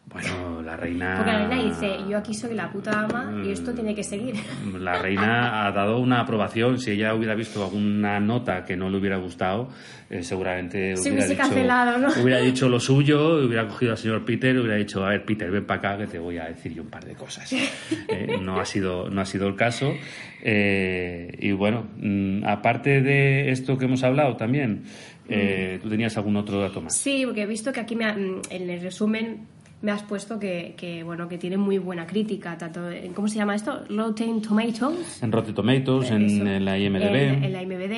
[0.07, 1.15] Bueno, la reina...
[1.17, 4.35] Porque la reina dice, yo aquí soy la puta ama y esto tiene que seguir.
[4.79, 6.79] La reina ha dado una aprobación.
[6.79, 9.71] Si ella hubiera visto alguna nota que no le hubiera gustado,
[10.11, 12.09] eh, seguramente Se hubiera dicho, cancelado, ¿no?
[12.23, 15.65] hubiera dicho lo suyo, hubiera cogido al señor Peter, hubiera dicho, a ver, Peter, ven
[15.65, 17.51] para acá que te voy a decir yo un par de cosas.
[18.09, 19.95] Eh, no, ha sido, no ha sido el caso.
[20.43, 24.83] Eh, y bueno, mm, aparte de esto que hemos hablado también,
[25.31, 26.95] eh, ¿tú tenías algún otro dato más?
[26.99, 29.47] Sí, porque he visto que aquí me ha- mm, en el resumen
[29.83, 33.37] me has puesto que, que, bueno que tiene muy buena crítica tanto en, cómo se
[33.37, 35.23] llama esto Rotten Tomatoes.
[35.23, 37.93] En Rotten Tomatoes en, en, la IMDb en, en la IMDb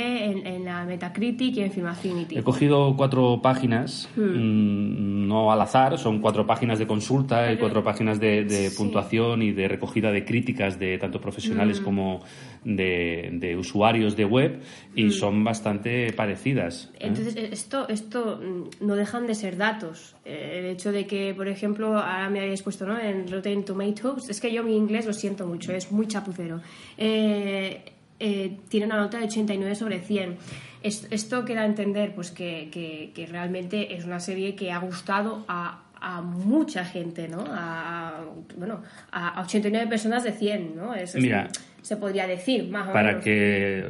[0.47, 2.39] en, la Metacritic y en Film Affinity.
[2.39, 4.23] He cogido cuatro páginas hmm.
[4.23, 9.43] mm, no al azar son cuatro páginas de consulta y cuatro páginas de, de puntuación
[9.43, 11.85] y de recogida de críticas de tanto profesionales hmm.
[11.85, 12.23] como
[12.65, 14.61] de, de, usuarios de web
[14.95, 15.11] y hmm.
[15.11, 17.09] son bastante parecidas ¿eh?
[17.09, 21.49] entonces esto esto mm, no dejan de ser datos eh, el hecho de que por
[21.49, 22.99] ejemplo ahora me habéis puesto ¿no?
[22.99, 26.61] en Rotten Tomatoes, es que yo mi inglés lo siento mucho, es muy chapucero.
[26.97, 30.37] Eh, eh, tiene una nota de 89 sobre 100.
[30.83, 32.71] esto queda a entender pues que,
[33.15, 37.43] que, realmente es una serie que ha gustado a, a mucha gente, ¿no?
[37.49, 38.23] A,
[38.59, 40.95] bueno, a 89 personas de 100, ¿no?
[40.95, 41.49] Es, Mira,
[41.81, 43.83] se podría decir, más o Para que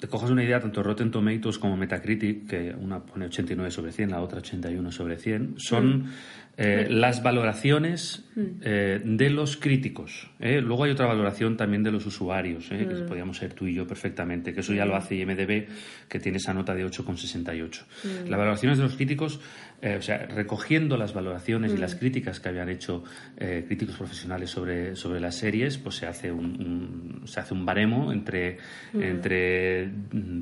[0.00, 4.10] te cojas una idea, tanto Rotten Tomatoes como Metacritic, que una pone 89 sobre 100,
[4.10, 5.98] la otra 81 sobre 100, son...
[5.98, 6.10] Mm.
[6.54, 8.40] Eh, las valoraciones mm.
[8.60, 10.28] eh, de los críticos.
[10.38, 10.60] ¿eh?
[10.60, 13.06] Luego hay otra valoración también de los usuarios, que mm.
[13.06, 15.66] podríamos ser tú y yo perfectamente, que eso ya lo hace IMDB,
[16.08, 18.28] que tiene esa nota de 8,68.
[18.28, 19.40] Las valoraciones de los críticos
[19.84, 21.98] eh, o sea, recogiendo las valoraciones y las mm.
[21.98, 23.02] críticas que habían hecho
[23.36, 28.12] eh, críticos profesionales sobre, sobre las series, pues se hace un, se hace un baremo
[28.12, 28.58] entre,
[28.92, 29.02] mm.
[29.02, 29.90] entre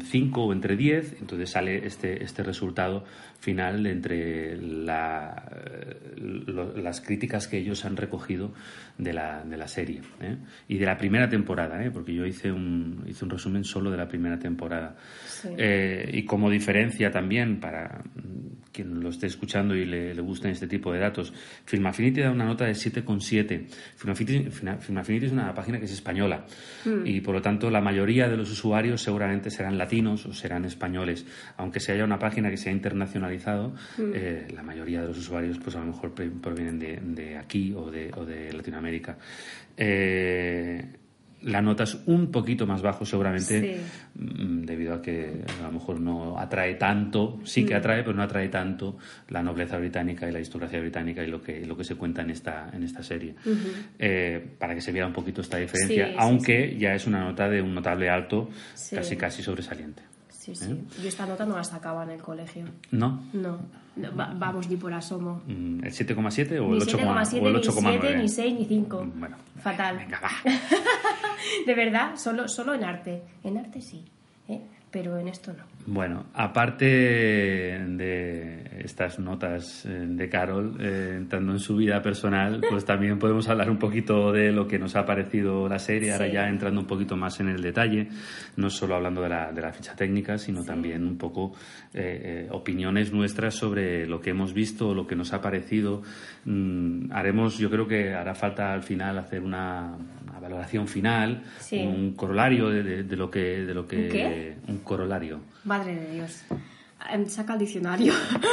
[0.04, 3.06] 5 o entre 10, entonces sale este, este resultado
[3.38, 5.50] final entre la,
[6.76, 8.52] las críticas que ellos han recogido
[8.98, 10.36] de la, de la serie ¿eh?
[10.68, 14.06] y de la primera temporada, porque yo hice un, hice un resumen solo de la
[14.06, 14.96] primera temporada.
[16.12, 18.02] y como diferencia también para
[18.70, 21.32] quien lo esté escuchando y le, le gusten este tipo de datos,
[21.64, 23.66] Film Affinity da una nota de 7,7.
[23.96, 26.44] Film Affinity, es una página que es española
[26.84, 27.06] hmm.
[27.06, 31.26] y por lo tanto la mayoría de los usuarios seguramente serán latinos o serán españoles.
[31.56, 34.12] Aunque se haya una página que sea internacionalizado, hmm.
[34.14, 37.90] eh, la mayoría de los usuarios pues a lo mejor provienen de, de aquí o
[37.90, 39.16] de, o de Latinoamérica.
[39.76, 40.84] Eh,
[41.42, 43.80] la nota es un poquito más bajo seguramente
[44.14, 47.78] mm, debido a que a lo mejor no atrae tanto, sí que mm.
[47.78, 48.98] atrae, pero no atrae tanto
[49.28, 52.30] la nobleza británica y la historiografía británica y lo que, lo que se cuenta en
[52.30, 53.34] esta, en esta serie.
[53.98, 57.62] Eh, para que se vea un poquito esta diferencia, aunque ya es una nota de
[57.62, 58.50] un notable alto,
[58.94, 60.02] casi casi sobresaliente.
[60.28, 60.72] Sí, sí.
[60.72, 61.02] ¿Eh?
[61.02, 62.64] Yo esta nota no la sacaba en el colegio.
[62.90, 63.24] ¿No?
[63.32, 63.60] No.
[63.96, 65.42] Vamos, ni por asomo.
[65.46, 67.40] Mm, ¿El 7,7 o el 8,9?
[67.40, 67.48] Ni
[68.00, 69.06] 7, ni 6, ni 5.
[69.14, 69.36] Bueno.
[69.62, 69.96] Fatal.
[69.98, 70.30] Venga, va.
[71.66, 73.22] de verdad, solo, solo en arte.
[73.44, 74.04] En arte sí.
[74.48, 74.60] ¿eh?
[74.90, 75.64] Pero en esto no.
[75.86, 82.84] Bueno, aparte de estas notas eh, de Carol, eh, entrando en su vida personal, pues
[82.84, 86.48] también podemos hablar un poquito de lo que nos ha parecido la serie, ahora ya
[86.48, 88.08] entrando un poquito más en el detalle,
[88.56, 91.52] no solo hablando de la, de la ficha técnica, sino también un poco
[91.94, 96.02] eh, opiniones nuestras sobre lo que hemos visto, lo que nos ha parecido.
[96.44, 99.96] Mm, haremos, yo creo que hará falta al final hacer una,
[100.40, 103.64] valoración final, un corolario de, de, lo que...
[103.64, 105.40] De lo que ¿Un, corolario.
[105.64, 106.44] Madre de Dios.
[107.10, 108.12] Em, saca el diccionario.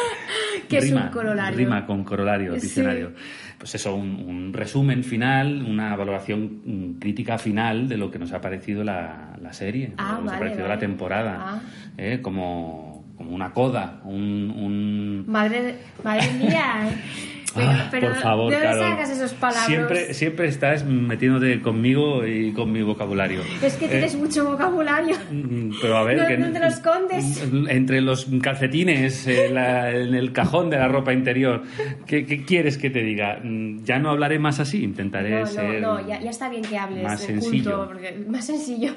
[0.69, 1.57] ¿Qué es un corolario?
[1.57, 3.13] Rima con corolario, diccionario.
[3.57, 8.83] Pues eso, un, resumen final, una valoración crítica final de lo que nos ha parecido
[8.83, 11.37] la, la serie, ah, lo que nos ha parecido la temporada.
[11.39, 11.61] Ah.
[11.97, 12.19] ¿eh?
[12.21, 14.53] como, como una coda, un...
[14.55, 15.25] un...
[15.27, 16.89] Madre, madre mía.
[17.55, 19.65] Ah, por favor, ¿de dónde sacas esos palabras?
[19.65, 23.41] Siempre, siempre estás metiéndote conmigo y con mi vocabulario.
[23.62, 25.15] Es que tienes eh, mucho vocabulario.
[25.31, 26.27] Mm, pero a ver...
[26.27, 27.43] que, ¿Dónde lo escondes?
[27.69, 31.63] Entre los calcetines, en, el cajón de la ropa interior.
[32.05, 33.39] ¿Qué, quieres que te diga?
[33.43, 35.81] Mm, ya no hablaré más así, intentaré no, no, ser...
[35.81, 37.77] No, ya, ya, está bien que hables más sencillo.
[37.77, 37.88] culto.
[37.88, 38.93] Porque, más sencillo.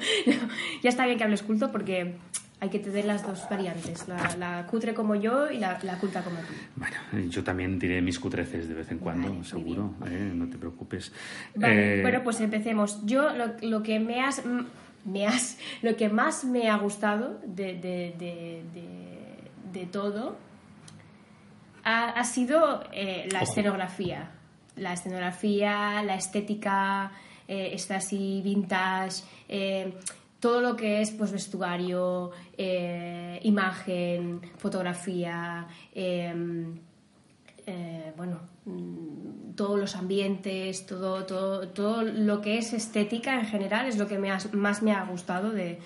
[0.83, 2.13] ya está bien que hables culto porque
[2.61, 6.53] hay que tener las dos variantes, la, cutre como yo y la, culta como tú.
[6.75, 6.95] Bueno,
[7.27, 10.31] yo también diré mis cutreces de vez en cuando, seguro, ¿eh?
[10.31, 11.11] no te preocupes.
[11.59, 13.03] Eh, bueno, pues empecemos.
[13.03, 13.29] Yo
[13.61, 14.43] lo, que me has,
[15.05, 17.73] me has, lo que más me ha gustado de,
[19.73, 20.37] de, todo
[21.83, 24.29] ha, sido eh, la escenografía.
[24.75, 27.11] La escenografía, la estética,
[27.47, 29.23] está así vintage
[30.41, 36.79] todo lo que es pues vestuario, eh, imagen, fotografía, em,
[37.67, 43.87] eh, bueno, mm, todos los ambientes, todo, todo, todo lo que es estética en general
[43.87, 45.77] es lo que más me ha gustado de,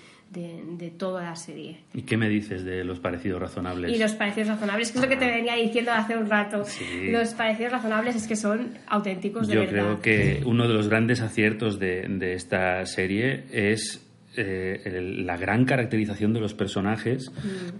[0.98, 1.80] toda la serie.
[1.92, 3.94] ¿Y qué me dices de los parecidos razonables?
[3.94, 6.64] Y los parecidos razonables, que es lo que te venía diciendo hace un rato.
[7.10, 9.72] Los parecidos razonables es que son auténticos de Yo verdad.
[9.72, 14.05] creo que uno de los grandes aciertos de, de esta serie es
[14.36, 17.32] eh, el- la gran caracterización de los personajes,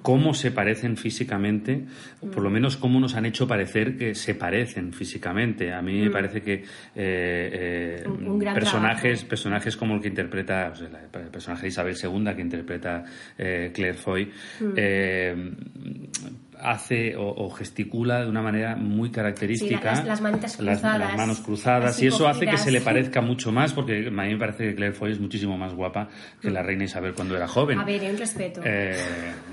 [0.02, 1.84] cómo se parecen físicamente,
[2.20, 5.72] o por lo menos cómo nos han hecho parecer que se parecen físicamente.
[5.72, 6.62] A mí me parece que eh,
[6.94, 9.28] eh, Un- un gran personajes, trabajo.
[9.28, 13.04] personajes como el que interpreta, pues, la- el personaje de Isabel II que interpreta
[13.36, 14.30] Claire Foy,
[14.76, 15.34] eh,
[16.60, 19.78] hace o, o gesticula de una manera muy característica.
[19.78, 22.02] Sí, las- las manitas cruzadas, las manos cruzadas.
[22.02, 24.74] Y eso hace que se le parezca mucho más, porque a mí me parece que
[24.74, 26.08] Claire Foy es muchísimo más guapa
[26.40, 27.78] que la reina Isabel cuando era joven.
[27.78, 28.60] A ver, un respeto.
[28.64, 28.94] Eh,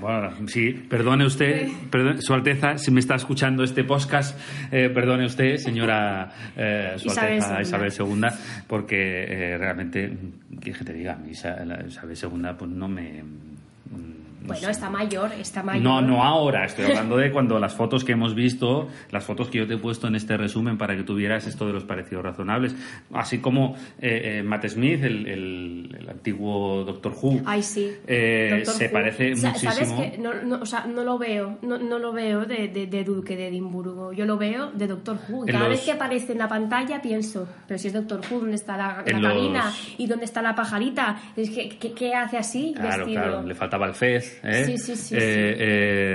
[0.00, 4.38] bueno, sí, perdone usted, perdone- Su Alteza, si me está escuchando este podcast,
[4.72, 7.62] eh, perdone usted, señora eh, Su Isabel Alteza II.
[7.62, 10.16] Isabel II, porque eh, realmente,
[10.60, 11.18] ¿qué que te diga?
[11.28, 11.86] Isabel
[12.20, 13.22] II pues no me...
[14.44, 15.82] no bueno, está mayor, está mayor.
[15.82, 19.58] No, no ahora, estoy hablando de cuando las fotos que hemos visto, las fotos que
[19.58, 22.76] yo te he puesto en este resumen para que tuvieras esto de los parecidos razonables,
[23.12, 27.90] así como eh, eh, Matt Smith, el, el- el antiguo Doctor Who, Ay, sí.
[28.06, 28.92] eh, Doctor se Who.
[28.92, 29.72] parece muchísimo.
[29.72, 32.86] ¿Sabes que no, no, o sea, no lo veo, no, no lo veo de, de,
[32.86, 35.46] de Duque de Edimburgo, yo lo veo de Doctor Who.
[35.46, 38.56] Cada los- vez que aparece en la pantalla pienso, pero si es Doctor Who, ¿dónde
[38.56, 39.72] está la, la los- cabina?
[39.96, 41.16] ¿Y dónde está la pajarita?
[41.36, 43.22] Es que, ¿qué, qué hace así Claro, vestido?
[43.22, 44.33] claro, le faltaba el fez.
[44.42, 44.64] ¿Eh?
[44.66, 45.56] Sí, sí, sí, Eh,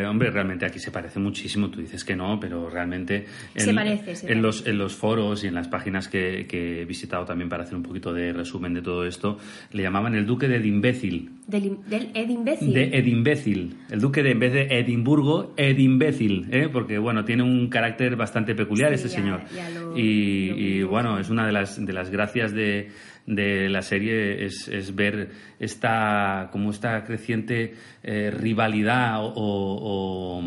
[0.02, 1.70] eh, hombre, realmente aquí se parece muchísimo.
[1.70, 4.42] Tú dices que no, pero realmente en, Se parece, se en parece.
[4.42, 7.76] los en los foros y en las páginas que, que he visitado también para hacer
[7.76, 9.38] un poquito de resumen de todo esto,
[9.72, 11.32] le llamaban el duque de Edimbécil.
[11.48, 12.74] Del, del Ed Imbécil.
[12.74, 13.76] De Edimbécil.
[13.90, 16.48] El duque de, en vez de Edimburgo, Edimbécil.
[16.72, 19.42] Porque, bueno, tiene un carácter bastante peculiar este ya- señor.
[19.56, 22.90] ya lo- y, lo y, bueno, es una de las, de las gracias de,
[23.26, 25.30] de la serie es, es ver
[25.60, 30.44] esta, como esta creciente eh, rivalidad o, o-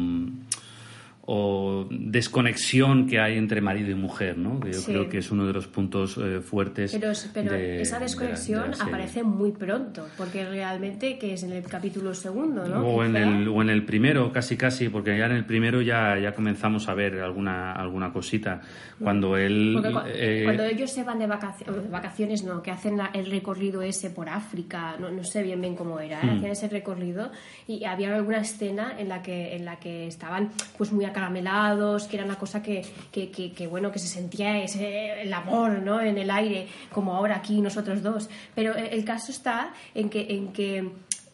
[1.24, 4.58] o desconexión que hay entre marido y mujer, ¿no?
[4.58, 4.86] Que yo Sí.
[4.92, 6.92] creo que es uno de los puntos eh, fuertes.
[6.92, 11.34] Pero, pero de- esa de la- desconexión de la aparece muy pronto, porque realmente que
[11.34, 12.84] es en el capítulo segundo, ¿no?
[12.86, 16.18] O en, el, o en el primero, casi casi, porque ya en el primero ya,
[16.18, 18.60] ya comenzamos a ver alguna, alguna cosita.
[18.98, 19.76] Cuando él...
[19.80, 23.82] Cua- eh, cuando ellos se van de vacaciones, vacaciones no, que hacen la- el recorrido
[23.82, 26.20] ese por África, no, no sé bien bien cómo era.
[26.20, 26.30] ¿eh?
[26.32, 27.30] hacían ese recorrido
[27.68, 32.16] y había alguna escena en la que en la que estaban pues muy acaramelados, que
[32.16, 36.00] era una cosa que, que, que- bueno, que se sentía ese, el amor, ¿no?
[36.00, 38.28] En el aire, como ahora aquí nosotros dos.
[38.54, 40.78] Pero eh, el caso está en que en que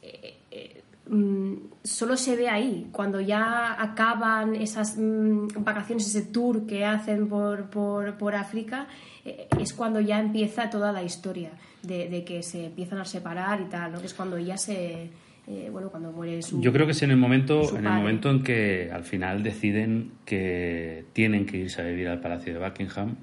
[0.03, 6.67] eh, eh, mm, solo se ve ahí, cuando ya acaban esas mm, vacaciones, ese tour
[6.67, 8.87] que hacen por, por, por África,
[9.59, 11.51] es cuando ya empieza toda la historia
[11.83, 14.01] de, de que se empiezan a separar y tal, ¿no?
[14.01, 15.11] que es cuando ya se...
[15.51, 16.61] eh, bueno, cuando muere su...
[16.61, 20.13] Yo creo que es en el momento, en el momento en que al final deciden
[20.27, 23.17] que tienen que irse a vivir al Palacio de Buckingham,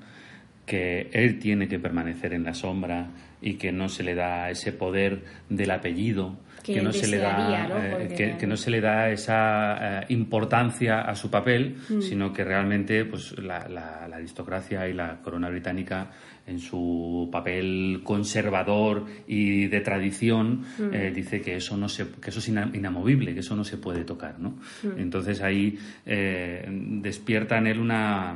[0.65, 3.09] que él tiene que permanecer en la sombra
[3.41, 6.35] y que no se le da ese poder del apellido,
[6.73, 7.67] Que no se le da
[8.01, 12.01] eh, que, que no se le da esa eh, importancia a su papel, Mm.
[12.01, 16.11] sino que realmente pues la, la- la aristocracia y la corona británica
[16.47, 20.93] en su papel conservador y de tradición Mm.
[20.93, 23.77] eh, dice que eso no se que eso es ina- inamovible que eso no se
[23.77, 24.51] puede tocar no
[24.83, 24.99] Mm.
[24.99, 25.77] entonces ahí
[27.01, 28.35] despierta en él una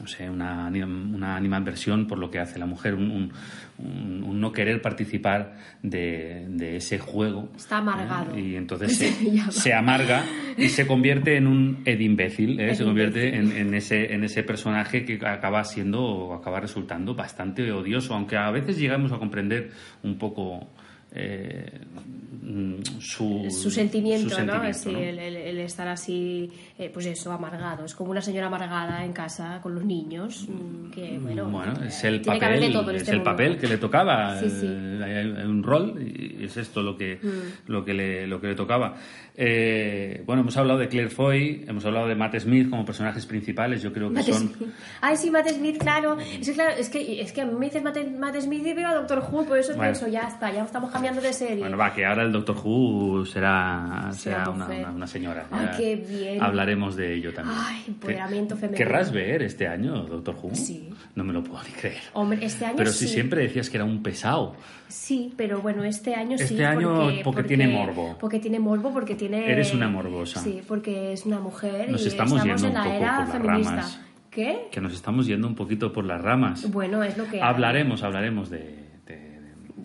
[0.00, 3.32] no sé, una, una animadversión por lo que hace la mujer, un, un-
[3.78, 7.50] un- no querer participar de, de ese juego.
[7.56, 8.34] Está amargado.
[8.34, 8.40] ¿eh?
[8.40, 8.96] Y entonces
[9.50, 10.24] Se amarga
[10.56, 12.74] y se convierte en un edimbécil, ¿eh?
[12.74, 17.14] se Ed convierte en, en ese, en ese personaje que acaba siendo o acaba resultando
[17.14, 19.70] bastante odioso, aunque a veces llegamos a comprender
[20.02, 20.68] un poco
[21.12, 21.70] eh,
[22.42, 24.52] mm, su, su sentimiento, su ¿no?
[24.52, 24.98] sentimiento, Sí, ¿no?
[24.98, 27.84] El, el- el estar así, eh, pues eso, amargado.
[27.84, 31.48] Es como una señora amargada en casa con los niños, mm, que bueno...
[31.50, 33.30] Bueno, eh, es el papel, todo en es este el mundo.
[33.30, 34.38] papel que le tocaba.
[34.40, 34.66] Sí, sí.
[34.66, 37.70] eh, un rol y es esto lo que, Mm.
[37.72, 38.94] lo que, le, lo que le tocaba.
[39.42, 43.82] Eh, bueno, hemos hablado de Claire Foy, hemos hablado de Matt Smith como personajes principales.
[43.82, 44.48] Yo creo que Matt son.
[44.54, 44.68] Smith.
[45.00, 46.18] Ay, sí, Matt Smith, claro.
[46.20, 48.74] Es que, claro, es que, es que a mí me dices Matt, Matt Smith y
[48.74, 49.82] veo a Doctor Who, por eso Bueno.
[49.92, 51.58] pienso, ya está, ya estamos cambiando de serie.
[51.60, 55.46] Bueno, va, que ahora el Doctor Who será, Será una, una- una señora.
[55.50, 56.42] Ay, qué bien.
[56.42, 57.56] Hablaremos de ello también.
[57.60, 58.76] Ay, empoderamiento ¿Qué- femenino.
[58.78, 60.54] ¿Querrás ver este año Doctor Who?
[60.54, 60.90] Sí.
[61.14, 62.00] No me lo puedo ni creer.
[62.12, 63.06] Hombre, este año Pero sí.
[63.06, 64.54] si siempre decías que era un pesado.
[64.88, 66.44] Sí, pero bueno, este año sí.
[66.44, 68.16] Este año porque tiene morbo.
[68.18, 69.50] Porque tiene morbo, porque tiene...
[69.50, 70.40] Eres una morbosa.
[70.40, 73.42] Sí, porque es una mujer Nos y estamos yendo en un la poco era por
[73.42, 73.70] feminista.
[73.70, 74.00] ramas.
[74.30, 74.68] ¿Qué?
[74.70, 76.70] Que nos estamos yendo un poquito por las ramas.
[76.70, 77.40] Bueno, es lo que...
[77.42, 78.78] Hablaremos, hablaremos de,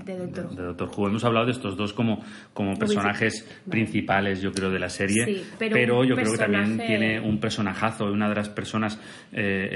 [0.05, 0.55] de- de Doctor Who.
[0.55, 1.07] de Doctor Who.
[1.07, 5.25] Hemos hablado de estos dos como, como personajes principales, yo creo, de la serie.
[5.25, 8.99] Sí, pero un yo creo que también personaje- tiene un personajazo, una de las personas
[9.31, 9.69] eh,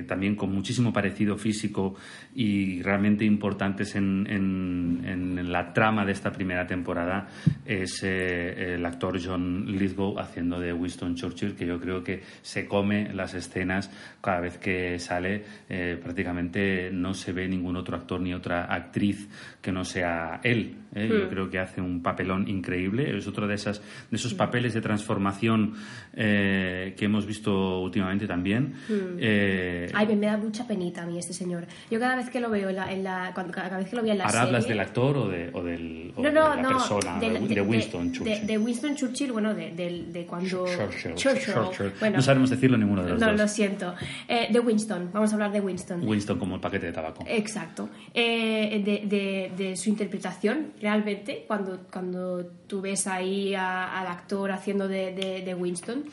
[0.00, 1.94] eh, también con muchísimo parecido físico
[2.34, 7.28] y realmente importantes en, en- en la trama de esta primera temporada
[7.66, 12.66] es eh, el actor John Lithgow haciendo de Winston Churchill, que yo creo que se
[12.66, 13.90] come las escenas
[14.22, 15.44] cada vez que sale.
[15.68, 19.28] eh, prácticamente no se ve ningún otro actor ni otra actriz
[19.60, 20.76] que no sea él.
[20.94, 21.08] ¿eh?
[21.10, 23.16] Yo creo que hace un papelón increíble.
[23.18, 25.74] Es otro de, esas, de esos papeles de transformación
[26.14, 28.74] eh, que hemos visto últimamente también.
[29.18, 31.66] Eh, Ay, me, me da mucha penita a mí este señor.
[31.90, 34.02] Yo cada vez que lo veo en la, en la- cuando- cada vez que lo
[34.02, 34.46] veo en la ¿Ahora serie...
[34.48, 37.40] hablas del actor o, de, o del, o no, de no, la no, persona, de,
[37.40, 38.46] de Winston de- Churchill?
[38.46, 40.64] De, Winston Churchill, bueno, de, de- de cuando...
[40.66, 41.92] Churchill, Churchill, Churchill.
[41.98, 43.40] Bueno, no sabemos decirlo ninguno de los no, dos.
[43.40, 43.94] lo siento.
[44.28, 46.06] Eh, de Winston, vamos a hablar de Winston.
[46.06, 47.24] Winston como el paquete de tabaco.
[47.26, 47.88] Exacto.
[48.12, 54.88] Eh, de, de- su interpretación, realmente, cuando, cuando tú ves ahí a- al actor haciendo
[54.88, 56.04] de, de- de Winston,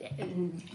[0.00, 0.26] eh,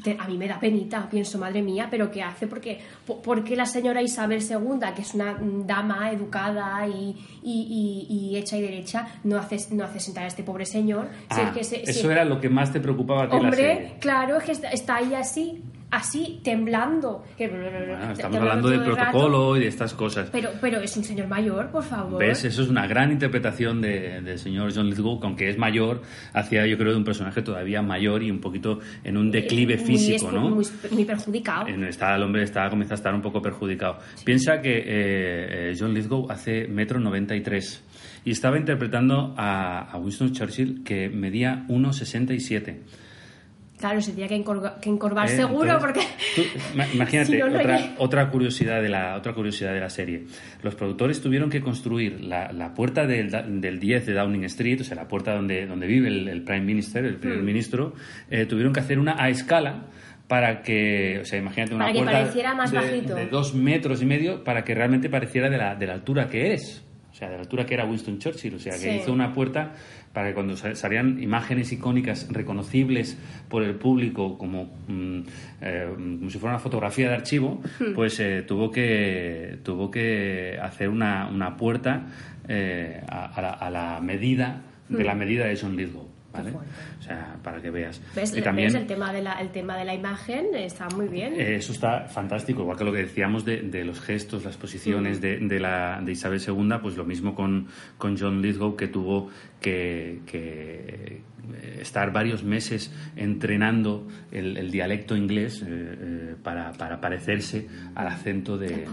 [0.04, 2.48] te- a mí me da penita, pienso, madre mía, pero ¿qué hace?
[2.48, 8.32] Porque, po- porque la señora Isabel II, que es una dama educada y, y- y-
[8.32, 11.10] y hecha y derecha, no hace, no hace sentar a este pobre señor?
[11.32, 13.36] Si Ah, es que se- eso si- era lo que más te preocupaba a ti
[13.38, 13.72] en la serie.
[13.72, 17.24] Hombre, claro, es que está, está ahí así, así, temblando.
[17.38, 20.30] Que- Bueno, estamos hablando del protocolo y de estas cosas.
[20.32, 22.20] Pero, pero es un señor mayor, por favor.
[22.20, 22.46] ¿Ves?
[22.46, 26.02] Eso es una gran interpretación de- del señor John Lithgow, que aunque es mayor,
[26.34, 29.86] hacía yo creo de un personaje todavía mayor y un poquito en un declive Muy
[29.86, 30.50] físico, ¿no?
[30.50, 31.68] Muy, muy perjudicado.
[31.68, 33.98] Está, el hombre está, comienza a estar un poco perjudicado.
[34.24, 34.84] Piensa que eh,
[35.72, 37.84] eh, John Lithgow hace metro 93
[38.26, 42.78] y estaba interpretando a, a Winston Churchill que medía 1,67.
[43.80, 46.04] Claro, se tenía que, encorva- que encorvar Eh, seguro entonces,
[46.36, 46.42] porque...
[46.76, 50.26] tú, imagínate Si no, no otra, otra curiosidad de la otra curiosidad de la serie.
[50.64, 54.84] Los productores tuvieron que construir la, la puerta del, del 10 de Downing Street, o
[54.84, 57.20] sea, la puerta donde, donde vive el, el Prime Minister, el Hmm.
[57.22, 57.94] primer ministro,
[58.30, 59.86] eh, tuvieron que hacer una a escala
[60.28, 63.16] para que, o sea, imagínate una Para que puerta pareciera más de, bajito.
[63.16, 66.54] de dos metros y medio para que realmente pareciera de la, de la altura que
[66.54, 66.86] es.
[67.20, 68.56] O sea, de la altura que era Winston Churchill.
[68.56, 68.90] O sea, que Sí.
[68.92, 69.74] hizo una puerta
[70.14, 73.18] para que cuando sal- salían imágenes icónicas reconocibles
[73.50, 75.20] por el público como, mm,
[75.62, 77.94] eh, como si fuera una fotografía de archivo, Hmm.
[77.94, 82.08] pues eh, tuvo, que, tuvo que hacer una, una puerta
[82.48, 86.09] eh, a, a la, a la medida de la medida de John Lithgow.
[87.00, 88.02] O sea, para que veas.
[88.36, 88.76] Y también.
[88.76, 91.34] El, tema de la, el tema de la imagen está muy bien.
[91.34, 95.22] eh, Eso está fantástico, igual que lo que decíamos de, de los gestos, las posiciones
[95.22, 99.30] de, de la, de Isabel II, pues lo mismo con, con John Lithgow, que tuvo
[99.60, 101.22] que, que,
[101.80, 108.58] estar varios meses entrenando el, el dialecto inglés eh, eh, para, para parecerse al acento
[108.58, 108.88] de,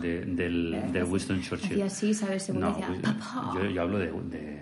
[0.00, 1.72] del, de Winston Churchill.
[1.72, 2.44] Hacía así, ¿sabes?
[2.44, 3.52] Según No, decía, Wi- papá.
[3.54, 4.06] yo, yo hablo de,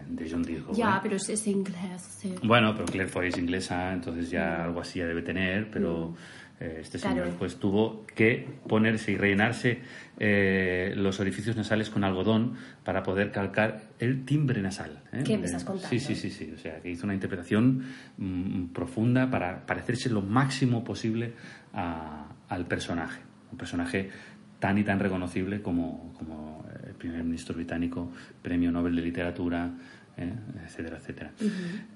[0.09, 0.75] de, John Lithgow.
[0.75, 1.01] Ya, ¿eh?
[1.03, 2.03] pero es, es inglés.
[2.19, 2.35] sí.
[2.43, 6.17] Bueno, pero Claire Foy es inglesa, entonces ya algo así ya debe tener, pero eh,
[6.61, 7.17] este señor.
[7.25, 7.37] Claro.
[7.39, 9.81] pues tuvo que ponerse y rellenarse
[10.19, 15.03] eh, los orificios nasales con algodón para poder calcar el timbre nasal.
[15.13, 15.23] ¿eh?
[15.25, 15.89] ¿Qué me Eh, estás contando?
[15.89, 16.51] Sí, sí, sí, sí.
[16.55, 17.83] O sea, que hizo una interpretación
[18.17, 21.33] mm, profunda para parecerse lo máximo posible
[21.73, 23.21] a- al personaje.
[23.53, 24.11] Un personaje
[24.59, 28.11] tan y tan reconocible como, como el primer ministro británico,
[28.43, 29.71] premio Nobel de Literatura,
[30.19, 30.33] ¿eh?
[30.67, 31.31] etcétera, etcétera.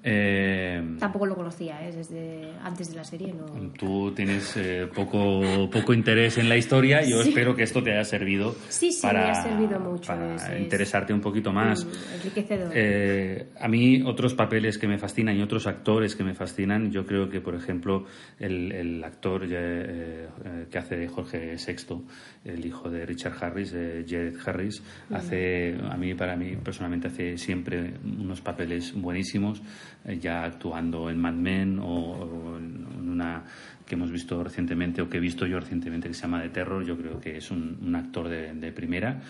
[0.03, 1.91] Eh, Tampoco lo conocía, ¿eh?
[1.95, 3.45] Desde antes de la serie, ¿no?
[3.77, 7.29] Tú tienes eh, poco, poco interés en la historia yo Sí.
[7.29, 10.43] espero que esto te haya servido Sí, sí, para, me ha servido mucho, para es-
[10.49, 11.85] es- interesarte un poquito más.
[11.85, 12.71] Mm, enriquecedor.
[12.73, 17.05] Eh, a mí otros papeles que me fascinan y otros actores que me fascinan, yo
[17.05, 18.05] creo que, por ejemplo,
[18.39, 20.27] el, el actor eh,
[20.69, 22.03] que hace de Jorge VI,
[22.45, 24.81] el hijo de Richard Harris, Jared Harris,
[25.11, 29.61] hace, a mí, para mí, personalmente, hace siempre unos papeles buenísimos,
[30.05, 33.43] eh, ya actuando en Mad Men o, o en una
[33.85, 36.85] que hemos visto recientemente o que he visto yo recientemente que se llama de terror
[36.85, 39.21] yo creo que es un, un actor de, de primera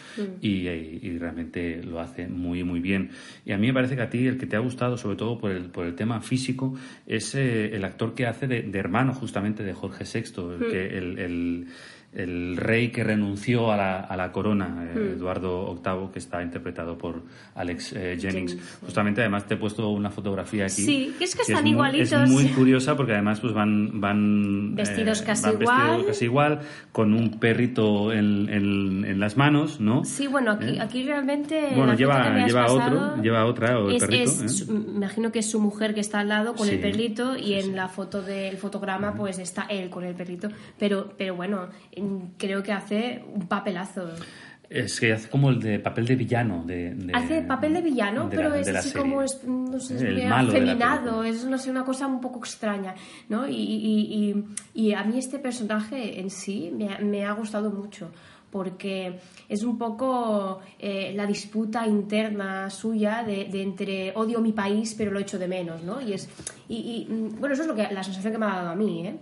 [0.41, 3.09] y, y realmente lo hace muy muy bien.
[3.45, 5.39] Y a mí me parece que a ti el que te ha gustado sobre todo
[5.39, 6.75] por el, por el tema físico
[7.07, 10.97] es eh, el actor que hace de, de hermano justamente de Jorge VI el, que,
[10.97, 11.67] el, el-
[12.15, 16.97] el rey que renunció a la, a la corona, eh, Eduardo VIII, que está interpretado
[16.97, 17.23] por
[17.55, 18.57] Alex eh, Jennings.
[18.81, 20.83] Justamente, además, te he puesto una fotografía aquí.
[20.83, 22.11] Sí, que es que están muy- igualitos.
[22.11, 23.99] Es muy curiosa porque además pues van...
[23.99, 26.05] van Vestidos casi van vestidos igual.
[26.05, 26.59] casi igual,
[26.91, 30.05] con un perrito en, en- en las manos, ¿no?
[30.05, 30.81] Sí, bueno, aquí, ¿Eh?
[30.81, 31.69] aquí realmente.
[31.75, 34.65] Bueno, lleva- que lleva pasado otro, lleva otra, o el es, perrito, es ¿eh?
[34.95, 37.53] imagino que es su mujer que está al lado con Sí, el perrito y sí,
[37.55, 37.71] en sí.
[37.71, 40.49] la foto del fotograma pues está él con el perrito.
[40.77, 41.67] Pero, pero bueno,
[42.37, 44.09] creo que hace un papelazo.
[44.69, 46.63] Es que hace como el de papel de villano.
[46.65, 51.45] De, hace papel de villano, pero es así como, es, no sé, es afeminado, es
[51.45, 52.95] no sé, una cosa un poco extraña,
[53.29, 53.47] ¿no?
[53.47, 58.09] Y, y, y, a mí este personaje en sí me, me ha gustado mucho
[58.53, 65.09] porque es un poco eh, la disputa interna suya de, entre odio mi país pero
[65.09, 65.99] lo echo de menos, ¿no?
[65.99, 66.29] Y es
[66.69, 69.07] y, mm, bueno, eso es lo que la sensación que me ha dado a mí,
[69.07, 69.17] ¿eh?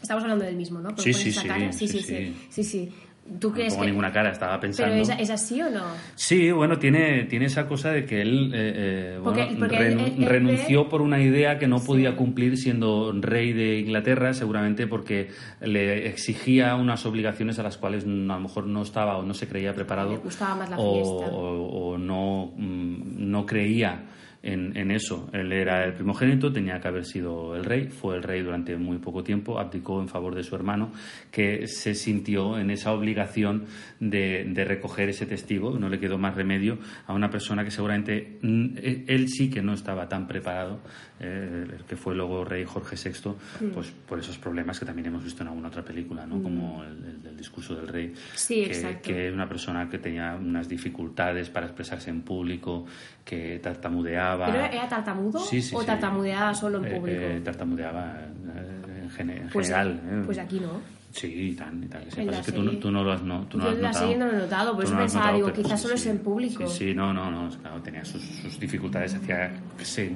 [0.00, 0.96] Estamos hablando del mismo, ¿no?
[0.96, 2.92] Sí sí sí, sí, sí, sí, sí, sí,
[3.40, 4.94] ¿Tú crees no pongo ninguna cara, estaba pensando.
[4.94, 5.84] ¿Pero es, así o no?
[6.14, 11.58] Sí, bueno, tiene, tiene esa cosa de que él, eh, eh, renunció por una idea
[11.58, 15.28] que no podía cumplir siendo rey de Inglaterra, seguramente porque
[15.60, 19.46] le exigía unas obligaciones a las cuales a lo mejor no estaba o no se
[19.46, 20.12] creía preparado.
[20.12, 21.26] Le gustaba más la fiesta.
[21.30, 24.04] O, no, mm, no creía
[24.52, 25.28] en, eso.
[25.32, 28.98] Él era el primogénito, tenía que haber sido el rey, fue el rey durante muy
[28.98, 30.92] poco tiempo, abdicó en favor de su hermano,
[31.30, 33.66] que se sintió en esa obligación
[34.00, 38.76] de, recoger ese testigo, no le quedó más remedio a una persona que seguramente mm,
[38.76, 40.80] e, él sí que no estaba tan preparado,
[41.20, 43.30] eh, el que fue luego rey Jorge VI,
[43.66, 43.70] mm.
[43.70, 46.36] pues por esos problemas que también hemos visto en alguna otra película, ¿no?
[46.36, 46.42] Mm.
[46.42, 48.12] como el, discurso del rey,
[48.48, 52.84] que, que es una persona que tenía unas dificultades para expresarse en público,
[53.24, 54.37] que tartamudeaba.
[54.46, 55.40] ¿Pero era tartamudo
[55.72, 57.20] o tartamudeaba solo en eh, público?
[57.20, 60.22] Eh, tartamudeaba eh, en, pues, general.
[60.24, 60.98] Pues aquí no.
[61.10, 62.02] Sí, y tal, y tal.
[62.06, 64.16] es que tú, tú, no lo has, no, tú no Yo has en la serie
[64.16, 66.66] no lo he notado, por eso pensaba, digo, quizás solo es en público.
[66.68, 70.12] Sí, sí, no, no, no, claro, tenía sus, sus dificultades, hacía que se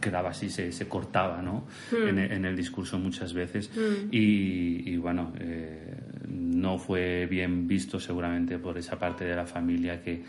[0.00, 1.66] quedaba así, se, se cortaba, ¿no?
[1.90, 2.08] Hmm.
[2.08, 3.70] En, en, el discurso muchas veces.
[3.74, 4.08] Hmm.
[4.10, 5.94] Y, y, bueno, eh,
[6.28, 10.24] no fue bien visto seguramente por esa parte de la familia que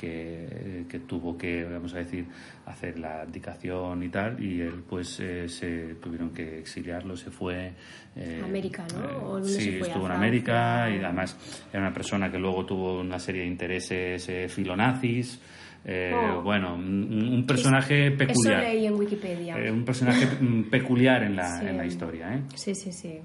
[0.00, 2.26] que, tuvo que, vamos a decir,
[2.64, 7.72] hacer la abdicación y tal, y él pues eh, se tuvieron que exiliarlo, se fue...
[8.16, 9.38] Eh, América, ¿no?
[9.38, 11.36] Eh, sí, estuvo en América y además
[11.70, 15.40] era una persona que luego tuvo una serie de intereses eh, filonazis.
[15.82, 16.42] Oh.
[16.42, 18.62] Bueno, un, personaje peculiar.
[18.62, 19.56] Eso leí en Wikipedia.
[19.72, 20.26] un personaje
[20.70, 22.42] peculiar en la, en la historia, ¿eh?
[22.54, 23.18] Sí, sí, sí.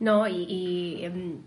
[0.00, 1.38] No, y, y em,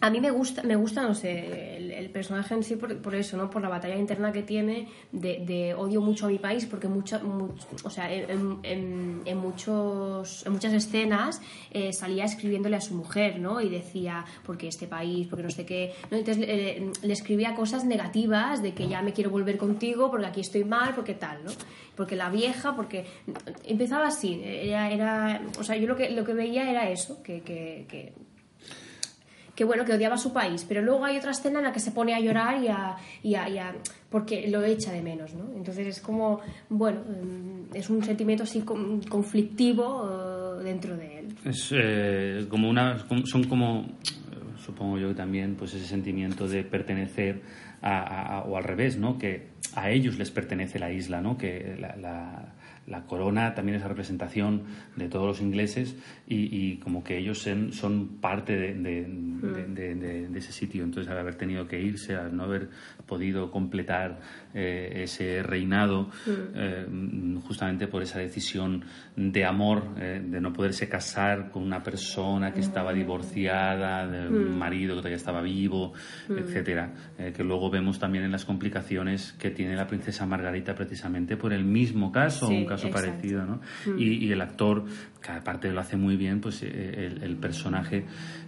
[0.00, 3.50] a mí me gusta, me gusta, no sé, el, personaje en sí por, eso, ¿no?
[3.50, 7.20] Por la batalla interna que tiene de, odio mucho a mi país, porque mucha,
[7.84, 11.40] o sea, en, en, muchos, en muchas escenas
[11.70, 13.60] eh, salía escribiéndole a su mujer, ¿no?
[13.60, 15.92] Y decía, porque este país, porque no sé qué.
[16.10, 16.38] Entonces
[17.02, 20.94] le escribía cosas negativas de que ya me quiero volver contigo, porque aquí estoy mal,
[20.94, 21.50] porque tal, ¿no?
[21.96, 23.04] Porque la vieja, porque.
[23.64, 27.40] Empezaba así, era, era o sea, yo lo que, lo que veía era eso, que,
[27.40, 28.12] que que
[29.64, 32.14] bueno, que odiaba su país, pero luego hay otra escena en la que se pone
[32.14, 33.74] a llorar y a, y a,
[34.10, 35.50] porque lo echa de menos, ¿no?
[35.54, 41.26] Entonces es como, bueno, mm, es un sentimiento así conflictivo eh, dentro de él.
[41.44, 43.86] Es eh, como una, son como,
[44.56, 47.42] supongo yo también, pues ese sentimiento de pertenecer
[47.82, 49.18] a, o al revés, ¿no?
[49.18, 51.36] Que a ellos les pertenece la isla, ¿no?
[51.36, 52.54] Que la
[53.06, 54.62] corona también es la representación
[54.96, 60.84] de todos los ingleses y, como que ellos son, parte de, ese sitio.
[60.84, 62.68] Entonces, al haber tenido que irse, al no haber
[63.06, 64.20] podido completar
[64.54, 66.86] eh, ese reinado, eh,
[67.46, 68.84] justamente por esa decisión
[69.16, 74.58] de amor, eh, de no poderse casar con una persona que estaba divorciada, de un
[74.58, 75.92] marido que todavía estaba vivo,
[76.28, 76.92] etcétera,
[77.34, 81.64] que luego vemos también en las complicaciones que tiene la princesa Margarita precisamente por el
[81.64, 83.60] mismo caso, un caso parecido, ¿no?
[83.86, 83.98] Mm.
[83.98, 84.84] Y, el actor,
[85.20, 88.04] que aparte lo hace muy bien, pues eh, el, personaje eh,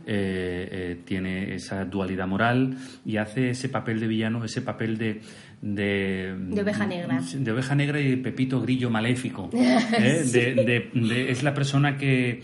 [0.07, 5.21] eh, tiene esa dualidad moral y hace ese papel de villano, ese papel de,
[5.61, 7.21] de, oveja negra.
[7.35, 9.51] De oveja negra y de Pepito Grillo maléfico.
[9.99, 12.43] es la persona que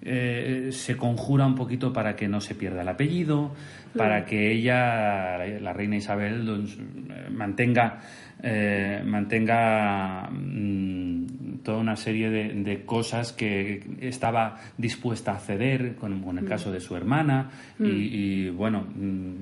[0.00, 3.52] se conjura un poquito para que no se pierda el apellido,
[3.96, 6.66] para que ella, la reina Isabel,
[7.30, 8.00] mantenga,
[9.04, 16.48] mantenga mm, toda una serie de, cosas que estaba dispuesta a ceder, con, el mm.
[16.48, 17.84] caso de su hermana, mm.
[17.86, 18.86] y, bueno,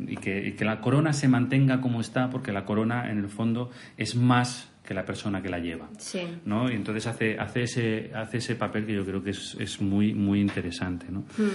[0.09, 3.29] y que, y que la corona se mantenga como está, porque la corona en el
[3.29, 5.89] fondo es más que la persona que la lleva.
[5.99, 6.23] Sí.
[6.47, 6.71] ¿no?
[6.71, 10.15] Y entonces hace, hace, ese, hace ese papel que yo creo que es, es muy,
[10.15, 11.07] muy interesante.
[11.11, 11.21] ¿no?
[11.37, 11.51] Mm.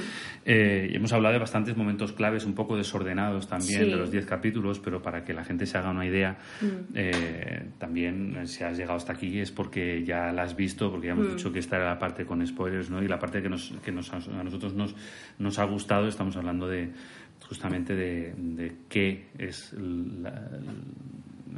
[0.45, 4.79] Eh, hemos hablado de bastantes momentos claves, un poco desordenados también, de los diez capítulos,
[4.79, 6.93] pero para que la gente se haga una idea, mm.
[6.93, 11.07] eh, también eh, si has llegado hasta aquí es porque ya la has visto, porque
[11.07, 11.35] ya hemos mm.
[11.35, 13.01] dicho que esta era la parte con spoilers, ¿no?
[13.01, 14.93] y la parte que, nos, que nos, a nosotros nos,
[15.39, 16.91] nos ha gustado, estamos hablando de
[17.47, 20.49] justamente de, de qué es la,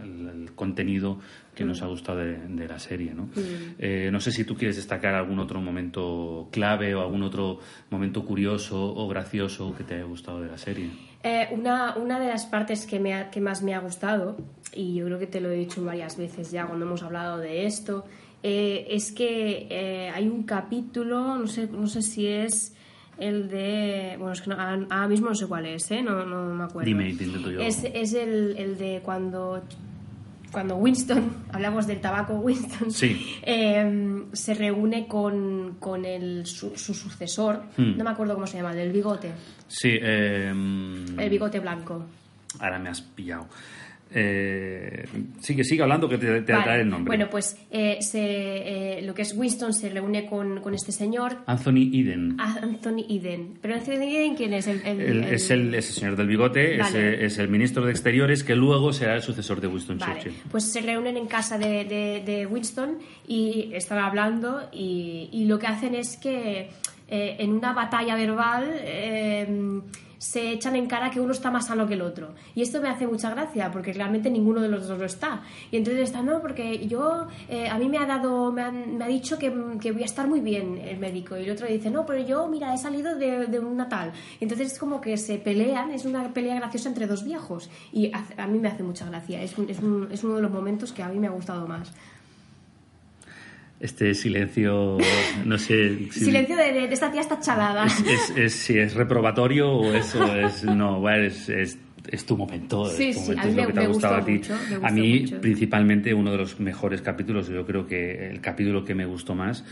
[0.02, 1.20] el, contenido
[1.56, 3.14] que nos ha gustado de, la serie.
[3.14, 3.24] ¿no?
[3.24, 3.76] Mm.
[3.80, 8.24] Eh, no sé si tú quieres destacar algún otro momento clave o algún otro momento
[8.24, 10.90] curioso o gracioso que te haya gustado de la serie.
[11.24, 14.38] Eh, una, una de las partes que, me ha- que más me ha gustado,
[14.74, 17.66] y yo creo que te lo he dicho varias veces ya cuando hemos hablado de
[17.66, 18.06] esto,
[18.44, 22.76] eh, es que eh, hay un capítulo, no sé, no sé si es
[23.18, 24.16] el de...
[24.18, 26.02] Bueno, es que no- ahora mismo no sé cuál es, ¿eh?
[26.02, 26.86] no, no me acuerdo.
[26.88, 27.60] Dime, te intento yo.
[27.62, 29.64] Es, es el, el de cuando,
[30.52, 33.38] cuando Winston, hablamos del tabaco Winston, Sí.
[33.44, 37.98] eh, se reúne con, con el, su, su sucesor, Hmm.
[37.98, 39.32] no me acuerdo cómo se llama, el del bigote,
[39.68, 42.06] Sí, eh, el bigote blanco.
[42.60, 43.48] ahora me has pillado.
[44.16, 45.06] Eh,
[45.40, 46.82] sigue, sigue hablando que te, te Vale.
[46.82, 47.10] el nombre.
[47.18, 48.20] Bueno, pues eh, se,
[49.00, 52.38] eh, lo que es Winston se reúne con, con este señor, Anthony Eden.
[52.40, 53.58] Anthony Eden.
[53.62, 54.68] ¿Pero Anthony Eden quién es?
[54.68, 57.00] El, el- El- el- es, el, señor del bigote, Vale.
[57.24, 60.34] eh, es el ministro de Exteriores que luego será el sucesor de Winston Vale, Churchill.
[60.52, 65.58] pues se reúnen en casa de, de- de Winston y están hablando y, y lo
[65.60, 66.70] que hacen es que
[67.10, 68.64] en una batalla verbal
[70.24, 72.34] se echan en cara que uno está más sano que el otro.
[72.56, 75.42] Y esto me hace mucha gracia porque realmente ninguno de los dos lo está.
[75.70, 79.04] Y entonces está, no, porque yo, eh, a mí me ha dado, me, han- me
[79.04, 81.36] ha dicho que, que voy a estar muy bien el médico.
[81.38, 84.14] Y el otro dice, no, pero yo, mira, he salido de, de un natal.
[84.40, 87.70] Y entonces es como que se pelean, es una pelea graciosa entre dos viejos.
[87.92, 89.42] Y a mí me hace mucha gracia.
[89.44, 89.80] Es, es,
[90.12, 91.92] es uno de los momentos que a mí me ha gustado más.
[93.84, 94.98] Este silencio,
[95.44, 96.10] no sé.
[96.10, 97.86] si- Silencio de, de- de esta tía está chalada.
[97.86, 100.64] Es, es- si es reprobatorio o eso es.
[100.64, 101.78] No, bueno, es, es,
[102.10, 102.86] es tu momento.
[102.90, 104.32] es Sí, tu sí, momento, a mí es lo que te ha gustado a ti.
[104.32, 105.42] mucho, a mí, mucho.
[105.42, 109.66] principalmente, uno de los mejores capítulos, yo creo que el capítulo que me gustó más,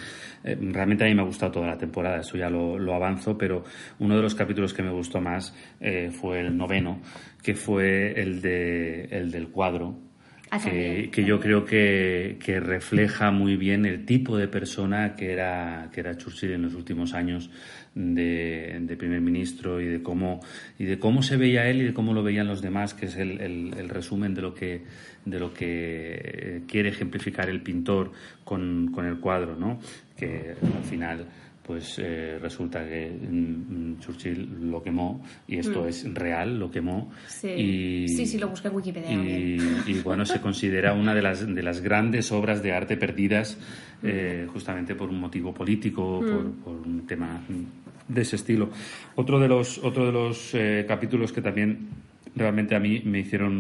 [0.44, 3.38] eh, realmente a mí me ha gustado toda la temporada, eso ya lo, lo avanzo,
[3.38, 3.64] pero
[4.00, 7.00] uno de los capítulos que me gustó más eh, fue el noveno,
[7.42, 9.98] que fue el, de, el del cuadro.
[10.54, 15.90] Ah, que, yo creo que, que refleja muy bien el tipo de persona que era,
[15.94, 17.50] que era Churchill en los últimos años
[17.96, 20.42] de, de primer ministro y de cómo
[20.78, 23.16] y de cómo se veía él y de cómo lo veían los demás, que es
[23.16, 24.82] el, el- el resumen de lo que
[25.24, 28.12] de lo que eh, quiere ejemplificar el pintor
[28.44, 29.80] con, con el cuadro, ¿no?
[30.18, 31.26] Que al final
[31.66, 37.28] pues eh, resulta que mm, Churchill lo quemó y esto es real, lo quemó Mm.
[37.28, 37.48] Sí.
[37.50, 39.58] y Sí, sí, lo busqué en Wikipedia y,
[39.88, 43.58] y, bueno, se considera una de las, de las grandes obras de arte perdidas
[44.04, 47.42] eh, justamente por un motivo político, por, por un tema
[48.08, 48.70] de ese estilo.
[49.16, 51.88] Otro de los, otro de los eh, capítulos que también
[52.36, 53.54] realmente a mí me hicieron,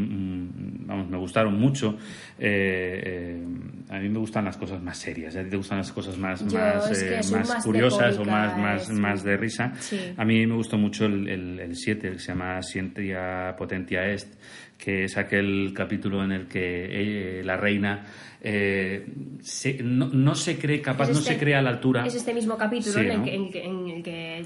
[0.84, 1.98] mm, vamos, me gustaron mucho.
[2.40, 3.46] eh, eh,
[3.90, 6.40] a mí me gustan las cosas más serias, a ti te gustan las cosas más,
[6.50, 8.94] Yo más, eh, más curiosas o más, más, sí.
[8.94, 9.74] más de risa.
[9.80, 10.00] Sí.
[10.18, 14.34] A mí me gustó mucho el 7, el, el que se llama Scientia Potentia Est,
[14.78, 18.06] que es aquel capítulo en el que eh, la reina
[18.42, 19.06] eh,
[19.42, 22.06] se- no, no se cree capaz, Es no este- se cree a la altura.
[22.06, 23.24] Es este mismo capítulo Sí, en, el ¿no?
[23.26, 24.44] que, en el que- en el que, eh,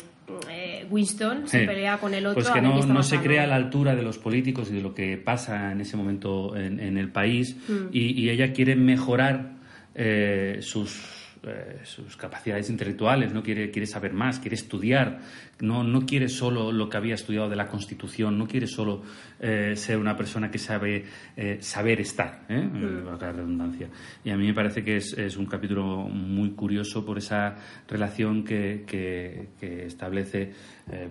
[0.90, 1.66] Winston se Sí.
[1.68, 2.42] pelea con el otro.
[2.42, 4.94] Pues que no, no se cree a la altura de los políticos y de lo
[4.94, 7.88] que pasa en ese momento en, en el país Mm.
[7.92, 9.52] y, y ella quiere mejorar
[9.96, 11.15] eh, sus,
[11.48, 15.20] eh, sus capacidades intelectuales, no quiere, quiere saber más, quiere estudiar,
[15.60, 19.04] no, no quiere solo lo que había estudiado de la Constitución, no quiere solo
[19.40, 21.06] eh, ser una persona que sabe
[21.38, 22.62] eh, saber estar, ¿eh?
[22.62, 23.06] Mm.
[23.22, 23.90] La redundancia.
[24.24, 27.56] Y a mí me parece que es, es un capítulo muy curioso por esa
[27.88, 30.52] relación que, que- que establece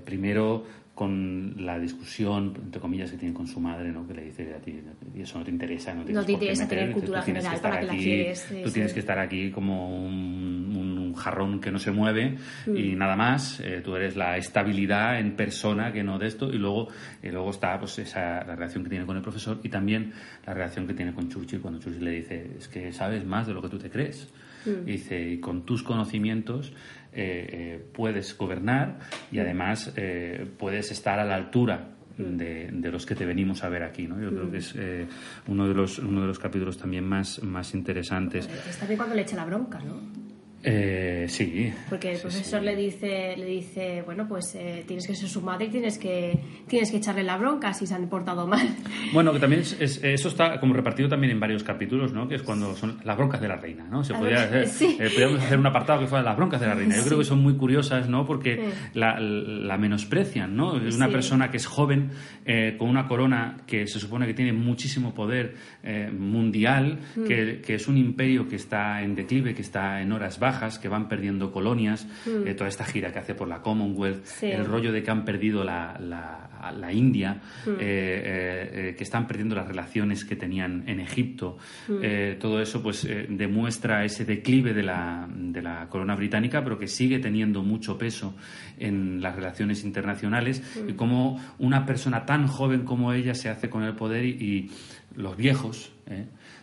[0.04, 0.64] primero
[0.94, 4.06] con la discusión, entre comillas, que tiene con su madre, ¿no?
[4.06, 4.80] que le dice a ti,
[5.16, 7.80] eso no te interesa, no, tienes No te interesa tener cultura tú que general, ¿para
[7.80, 8.38] qué la aquí, quieres?
[8.48, 8.74] Sí, Tú sí.
[8.74, 12.36] tienes que estar aquí como un, un- un jarrón que no se mueve
[12.66, 12.76] Mm.
[12.76, 16.58] y nada más, eh, tú eres la estabilidad en persona que no de esto, y
[16.58, 16.88] luego,
[17.22, 20.12] y luego está pues esa, la relación que tiene con el profesor y también
[20.46, 23.54] la relación que tiene con Churchill cuando Churchill le dice, es que sabes más de
[23.54, 24.28] lo que tú te crees.
[24.64, 24.88] Mm.
[24.88, 26.72] Y dice, y con tus conocimientos
[27.12, 28.98] eh, eh, puedes gobernar
[29.30, 33.68] y además eh, puedes estar a la altura de, de los que te venimos a
[33.68, 34.06] ver aquí.
[34.06, 34.20] ¿no?
[34.20, 35.06] Yo creo que es eh,
[35.48, 38.48] uno, de los, uno de los capítulos también más, más interesantes.
[38.68, 40.23] Está bien cuando le echa la bronca, ¿no?
[40.64, 41.72] Eh, sí.
[41.90, 42.66] Porque el sí, profesor sí.
[42.66, 46.38] le dice, le dice, bueno, pues eh, tienes que ser su madre y tienes que,
[46.66, 48.66] tienes que echarle la bronca si se han portado mal.
[49.12, 52.26] Bueno, que también es, es- eso está como repartido también en varios capítulos, ¿no?
[52.28, 54.02] Que es cuando son las broncas de la reina, ¿no?
[54.04, 54.96] Se podría hacer, sí.
[54.98, 56.96] eh, podríamos hacer un apartado que fuera las broncas de la reina.
[56.96, 58.26] Yo creo que son muy curiosas, ¿no?
[58.26, 60.78] Porque la, la menosprecian, ¿no?
[60.78, 62.10] Es una persona que es joven,
[62.46, 67.24] eh, con una corona que se supone que tiene muchísimo poder eh, mundial, Mm.
[67.24, 70.88] que, que es un imperio que está en declive, que está en horas bajas que
[70.88, 72.46] van perdiendo colonias, Mm.
[72.48, 75.62] eh, toda esta gira que hace por la Commonwealth, el rollo de que han perdido
[75.64, 77.70] la, la, la India, Mm.
[77.70, 81.58] eh, eh, que están perdiendo las relaciones que tenían en Egipto.
[81.88, 82.38] Mm.
[82.38, 87.18] Todo eso pues demuestra ese declive de la, de la corona británica, pero que sigue
[87.18, 88.34] teniendo mucho peso
[88.78, 93.82] en las relaciones internacionales y cómo una persona tan joven como ella se hace con
[93.84, 94.70] el poder y, y
[95.16, 95.92] los viejos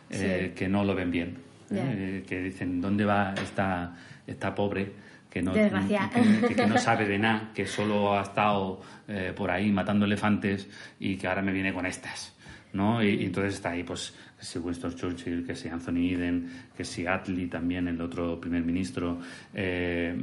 [0.10, 0.52] Sí.
[0.56, 1.38] que no lo ven bien,
[1.72, 3.96] eh, eh, que dicen dónde va esta,
[4.28, 4.92] esta pobre
[5.30, 5.70] que no, que,
[6.48, 10.68] que- que no sabe de nada, que solo ha estado eh, por ahí matando elefantes
[11.00, 12.36] y que ahora me viene con estas.
[12.74, 13.04] ¿no?
[13.04, 16.84] Y, y entonces está ahí, pues, que si Winston Churchill, que si Anthony Eden, que
[16.84, 19.20] si Attlee también, el otro primer ministro,
[19.54, 20.16] eh,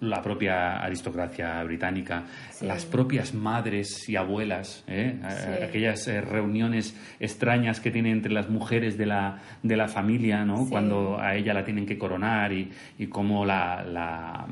[0.00, 2.64] la propia aristocracia británica, Sí.
[2.66, 5.18] las propias madres y abuelas, ¿eh?
[5.28, 5.62] Sí.
[5.64, 10.64] aquellas eh, reuniones extrañas que tienen entre las mujeres de la, de la familia, ¿no?
[10.64, 10.70] Sí.
[10.70, 14.46] Cuando a ella la tienen que coronar y, y cómo la, la,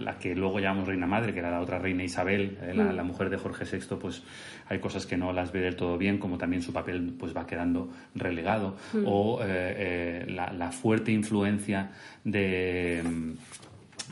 [0.00, 2.96] la que luego llamamos reina madre, que era la otra reina Isabel, eh, la, Mm.
[2.96, 4.22] la mujer de Jorge VI, pues
[4.68, 7.46] hay cosas que no las ve del todo bien, como también su papel pues va
[7.46, 9.02] quedando relegado, Mm.
[9.06, 11.90] o eh, eh, la, la fuerte influencia
[12.24, 13.02] de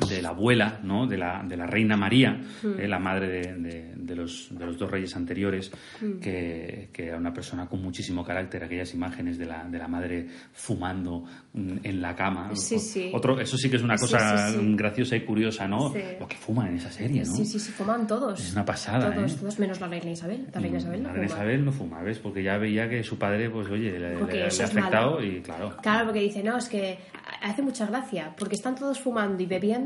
[0.09, 1.07] de la abuela, ¿no?
[1.07, 2.33] de, la, de la reina María,
[2.63, 2.81] Mm.
[2.81, 5.71] eh, la madre de, de- de los, de los dos reyes anteriores,
[6.03, 6.19] Mm.
[6.21, 10.27] que, que era una persona con muchísimo carácter, aquellas imágenes de la, de la madre
[10.53, 12.51] fumando mm, en la cama.
[12.55, 13.11] Sí, sí.
[13.15, 15.93] Otro, eso sí que es una cosa sí, graciosa y curiosa, ¿no?
[16.21, 17.33] Lo que fuman en esa serie, ¿no?
[17.35, 18.41] Sí, sí, sí, fuman todos.
[18.41, 19.37] Es una pasada, Todos, ¿eh?
[19.41, 20.47] todos, menos la reina Isabel.
[20.53, 21.41] La reina Isabel no La reina fuma.
[21.41, 22.19] Isabel no fuma, ¿ves?
[22.19, 25.25] Porque ya veía que su padre, pues oye, le, le- le ha afectado malo.
[25.25, 25.77] y claro.
[25.83, 26.99] Claro, porque dice, no, es que
[27.43, 29.84] hace mucha gracia, porque están todos fumando y bebiendo.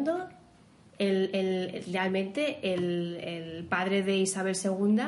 [0.99, 5.01] El, el- realmente el, el padre de Isabel II,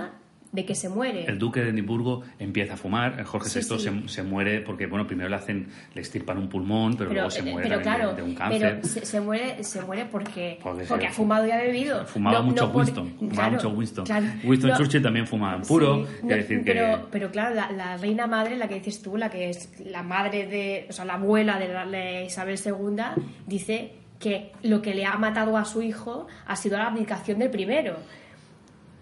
[0.52, 1.24] de que se muere.
[1.26, 3.78] El duque de Edimburgo empieza a fumar, el Jorge VI sí.
[3.78, 7.38] Se, se muere porque, bueno, primero le hacen, le extirpan un pulmón, pero, luego se
[7.40, 8.60] eh, muere pero de- claro, de, un cáncer.
[8.80, 12.04] pero se, se muere, se muere porque, Porque ha fumado y ha bebido.
[12.06, 14.04] Fumaba No- mucho no por- Winston, fumaba mucho Winston.
[14.06, 14.26] claro.
[14.44, 16.72] Winston No, Churchill también fumaba puro, sí, decir que...
[16.72, 20.02] pero, pero claro, la, la reina madre, la que dices tú, la que es la
[20.02, 24.94] madre de, o sea, la abuela de, la, de Isabel II, dice que lo que
[24.94, 27.96] le ha matado a su hijo ha sido la abdicación del primero,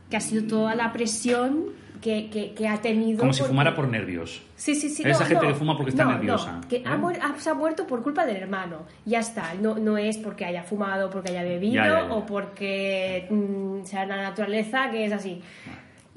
[0.09, 1.67] que ha sido toda la presión
[2.01, 3.19] que, que, que ha tenido.
[3.19, 4.41] Como si por- fumara por nervios.
[4.55, 5.03] Sí, sí, sí.
[5.05, 5.53] Esa no, gente no.
[5.53, 7.19] que fuma porque está No, nerviosa, que ha, ¿eh?
[7.21, 8.87] ha- se ha muerto por culpa del hermano.
[9.05, 9.53] Ya está.
[9.61, 12.15] No, no es porque haya fumado, porque haya bebido Ya, ya, ya.
[12.15, 15.43] o porque mm, sea la naturaleza que es así.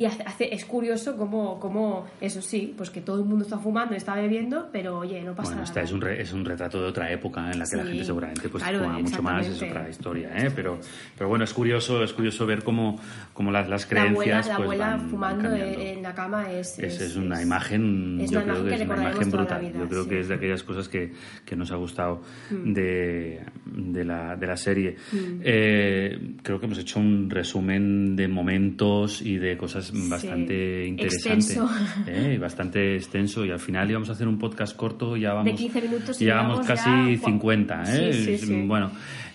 [0.02, 3.93] Y hace, es curioso cómo, cómo, eso sí, pues que todo el mundo está fumando,
[3.93, 5.64] está bebiendo, pero oye, no pasa Bueno, nada.
[5.66, 8.04] esta es un, re- es un retrato de otra época en la que la gente
[8.06, 10.49] seguramente pues claro, fuma mucho más, es otra historia, ¿eh?
[10.56, 10.80] Pero,
[11.18, 12.99] pero bueno, es curioso, es curioso ver cómo,
[13.34, 16.52] cómo las, las la abuela, creencias la pues, abuela van- van fumando en, la cama
[16.52, 16.80] es...
[16.80, 19.62] Es, una es- imagen, es yo creo imagen que que es una imagen la brutal.
[19.62, 20.10] vida, yo creo sí.
[20.10, 21.12] que es de aquellas cosas que,
[21.45, 22.74] que nos ha gustado Mm.
[22.74, 24.95] de, de, la, de la serie.
[25.43, 31.52] Eh, creo que hemos hecho un resumen de momentos y de cosas bastante interesantes.
[31.52, 31.70] Extenso.
[32.08, 32.34] ¿eh?
[32.36, 33.46] Y bastante extenso.
[33.46, 36.36] Y al final íbamos a hacer un podcast corto, ya vamos, 15 minutos y ya
[36.36, 37.84] vamos casi ya- 50.
[37.88, 38.14] ¿eh?
[38.14, 38.62] Sí, sí, sí.
[38.66, 38.92] Bueno,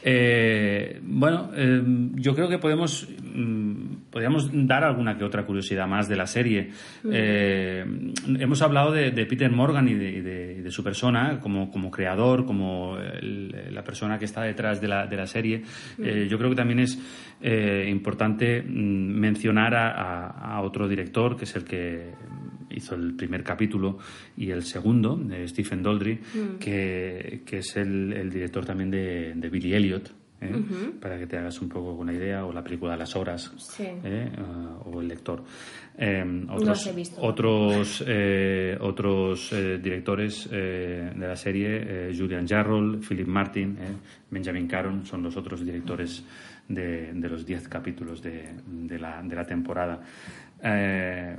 [0.09, 1.83] eh, bueno eh,
[2.15, 6.71] yo creo que podemos, mm, podríamos dar alguna que otra curiosidad más de la serie.
[7.11, 7.85] Eh,
[8.39, 13.75] hemos hablado de, de Peter Morgan y de, su persona como, como creador, como el-
[13.75, 15.63] la persona que está detrás de la, serie.
[16.01, 16.99] Eh, yo creo que también es
[17.89, 18.67] importante mm,
[19.19, 22.13] mencionar a, a- a otro director, que es el que
[22.71, 23.99] hizo el primer capítulo
[24.37, 26.21] y el segundo, de Stephen Daldry,
[26.61, 30.13] que, que es el, el director también de, de Billy Elliot.
[30.41, 30.53] ¿eh?
[31.01, 33.85] Para que te hagas un poco una idea, o la película de las horas, Sí.
[34.05, 34.31] ¿eh?
[34.37, 35.43] Ah, o el lector.
[35.97, 37.21] Eh, los otros visto.
[37.23, 39.51] otros, eh, otros
[39.83, 43.79] directores de la serie, Julian Jarrell, Philip Martin,
[44.31, 46.23] Benjamin Caron, son los otros directores
[46.69, 50.03] de, de los 10 capítulos de, de la, de la temporada.
[50.63, 51.35] Eh,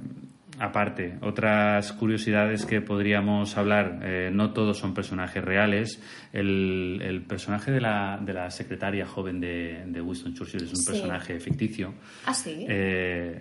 [0.60, 6.02] aparte, otras curiosidades que podríamos hablar, eh, no todos son personajes reales.
[6.34, 10.76] El, el personaje de la, de la secretaria joven de, de Winston Churchill es un
[10.78, 10.92] Sí.
[10.92, 11.94] personaje ficticio.
[12.26, 12.66] Ah, sí.
[12.68, 13.40] Eh,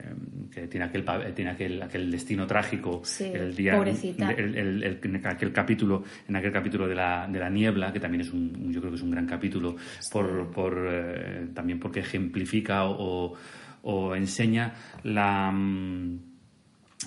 [0.53, 1.05] que tiene aquel
[1.35, 4.31] tiene aquel, aquel destino trágico Sí, el día pobrecita.
[4.33, 8.01] el, el- el- en aquel capítulo en aquel capítulo de la, de la niebla que
[8.01, 9.77] también es un yo creo que es un gran capítulo
[10.11, 13.35] por, por eh, también porque ejemplifica o,
[13.83, 14.73] o enseña
[15.05, 16.36] la mm,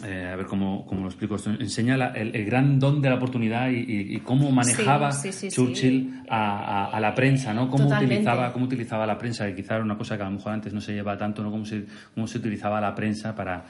[0.06, 1.50] eh, a ver cómo, cómo lo explico esto.
[1.50, 5.32] Enseña la- el, el gran don de la oportunidad y, y- y cómo manejaba Sí,
[5.32, 6.24] sí, sí, Churchill.
[6.30, 7.70] A, a- a la prensa, ¿no?
[7.70, 8.16] Cómo Totalmente.
[8.16, 10.74] utilizaba, cómo utilizaba la prensa, que quizá era una cosa que a lo mejor antes
[10.74, 11.50] no se lleva tanto, ¿no?
[11.52, 13.66] Cómo se, cómo se utilizaba la prensa para,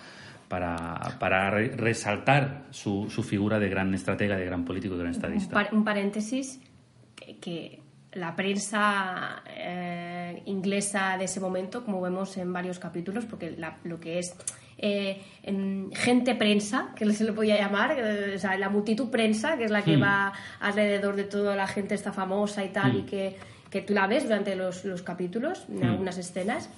[0.50, 5.12] para, para re- resaltar su, su figura de gran estratega, de gran político, de gran
[5.14, 5.54] un, estadista.
[5.54, 6.60] par- un paréntesis
[7.16, 7.80] que, que
[8.14, 14.00] la prensa eh, inglesa de ese momento, como vemos en varios capítulos, porque la- lo
[14.00, 14.36] que es
[14.82, 19.58] eh, em, gente prensa, que se le podía llamar, eh, o sea, la multitud prensa,
[19.58, 20.04] que es la que Hmm.
[20.04, 23.36] va alrededor de toda la gente esta famosa y tal, y que,
[23.70, 25.90] que tú la ves durante los, los capítulos, en Hmm.
[25.92, 26.70] algunas escenas,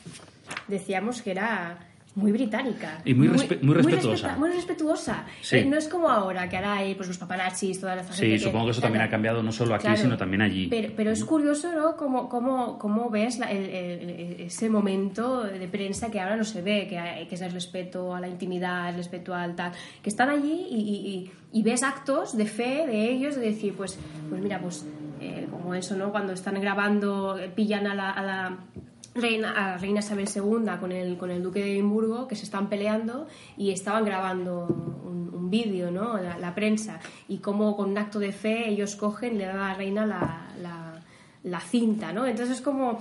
[0.68, 1.78] decíamos que era
[2.14, 3.02] muy británica.
[3.06, 4.28] Y muy respe- muy respetuosa.
[4.28, 5.26] respeta- muy respetuosa.
[5.42, 5.58] Sí.
[5.58, 8.66] Eh, no es como ahora, que ahora hay pues, los paparazzis, toda la Sí, supongo
[8.66, 10.02] que eso también ha cambiado no solo aquí, Claro.
[10.02, 10.68] sino también allí.
[10.68, 11.96] Pero, pero es curioso, ¿no?
[11.96, 16.62] Cómo, cómo, cómo ves la- el- el- ese momento de prensa que ahora no se
[16.62, 20.10] ve, que, hay- que es el respeto a la intimidad, el respeto al tal, que
[20.10, 23.98] están allí y, y- y- y ves actos de fe de ellos, de decir, pues,
[24.30, 24.86] pues mira, pues
[25.22, 26.12] eh, como eso, ¿no?
[26.12, 28.58] Cuando están grabando, eh, pillan a la, a la
[29.14, 32.44] reina, a la reina Isabel II con el, con el duque de Edimburgo, que se
[32.46, 36.18] están peleando y estaban grabando un, vídeo, ¿no?
[36.18, 39.68] La, prensa, y cómo con un acto de fe ellos cogen y le dan a
[39.70, 41.02] la reina la, la,
[41.60, 42.26] cinta, ¿no?
[42.26, 43.00] Entonces es como...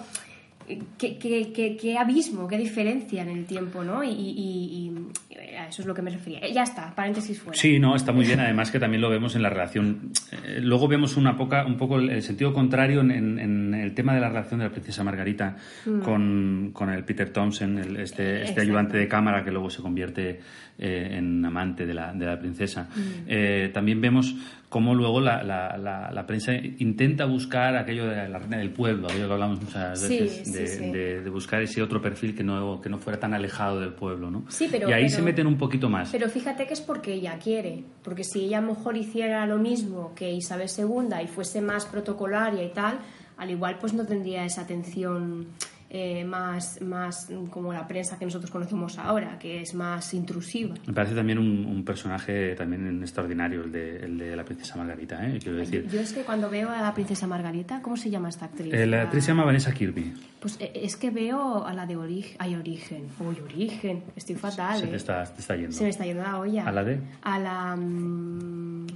[0.98, 4.04] Qué, qué- qué- qué abismo, qué diferencia en el tiempo, ¿no?
[4.04, 4.92] Y- y-
[5.28, 6.41] y a eso es lo que me refería.
[6.41, 7.59] Eh, Ya está, paréntesis fuera.
[7.59, 8.41] Sí, no, está muy bien.
[8.41, 10.12] Además que también lo vemos en la relación.
[10.33, 13.95] eh, luego vemos una poca, un poco el, el sentido contrario en, en- en el
[13.95, 15.57] tema de la relación de la princesa Margarita
[16.05, 18.37] con, con el Peter Thompson, el- este, este Mm.
[18.43, 18.61] Exacto.
[18.62, 20.41] ayudante de cámara que luego se convierte
[20.83, 22.89] eh, en amante de la, de la princesa.
[23.26, 24.35] Eh, también vemos
[24.70, 29.09] cómo luego la, la- la- la prensa intenta buscar aquello de la reina del pueblo,
[29.09, 30.91] aquello que hablamos muchas Sí, veces, sí, de, sí.
[30.91, 34.31] de- de buscar ese otro perfil que no, que no fuera tan alejado del pueblo.
[34.31, 34.45] ¿no?
[34.49, 36.11] Sí, pero- y ahí pero- se un poquito más.
[36.11, 40.33] Pero fíjate que es porque ella quiere, porque si ella mejor hiciera lo mismo que
[40.33, 42.99] Isabel II y fuese más protocolaria y tal,
[43.37, 45.49] al igual pues no tendría esa atención
[45.91, 50.74] eh, más, más como la prensa que nosotros conocemos ahora, que es más intrusiva.
[50.86, 55.26] Me parece también un, un personaje también extraordinario el de, el de la princesa Margarita,
[55.26, 55.38] ¿eh?
[55.43, 55.88] quiero decir.
[55.88, 58.72] Yo es que cuando veo a la princesa Margarita, ¿cómo se llama esta actriz?
[58.72, 60.14] Eh, la actriz se llama Vanessa Kirby.
[60.41, 62.36] Pues eh, es que veo a la de Origen.
[62.38, 63.09] Ay, Origen.
[63.18, 64.05] Uy, Origen.
[64.14, 64.78] Estoy fatal.
[64.80, 65.72] Se te está, te está yendo.
[65.72, 66.66] Se me está yendo la olla.
[66.68, 67.01] ¿A la de?
[67.22, 67.76] A la.
[67.76, 68.86] mm,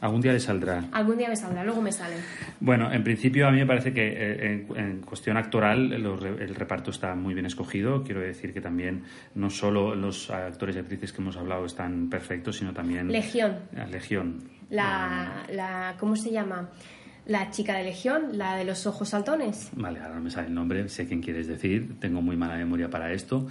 [0.00, 0.84] Algún día le saldrá.
[0.92, 2.16] Algún día me saldrá, luego me sale.
[2.60, 6.54] Bueno, en principio a mí me parece que eh, en, en cuestión actoral los el
[6.54, 8.02] reparto está muy bien escogido.
[8.02, 12.56] Quiero decir que también no solo los actores y actrices que hemos hablado están perfectos,
[12.56, 13.08] sino también...
[13.08, 13.58] Legión.
[13.90, 14.44] Legión.
[14.70, 15.96] La, la.
[15.98, 16.70] ¿Cómo se llama?
[17.26, 19.70] La chica de Legión, la de los ojos saltones.
[19.74, 22.88] Vale, ahora no me sale el nombre, sé quién quieres decir, tengo muy mala memoria
[22.88, 23.46] para esto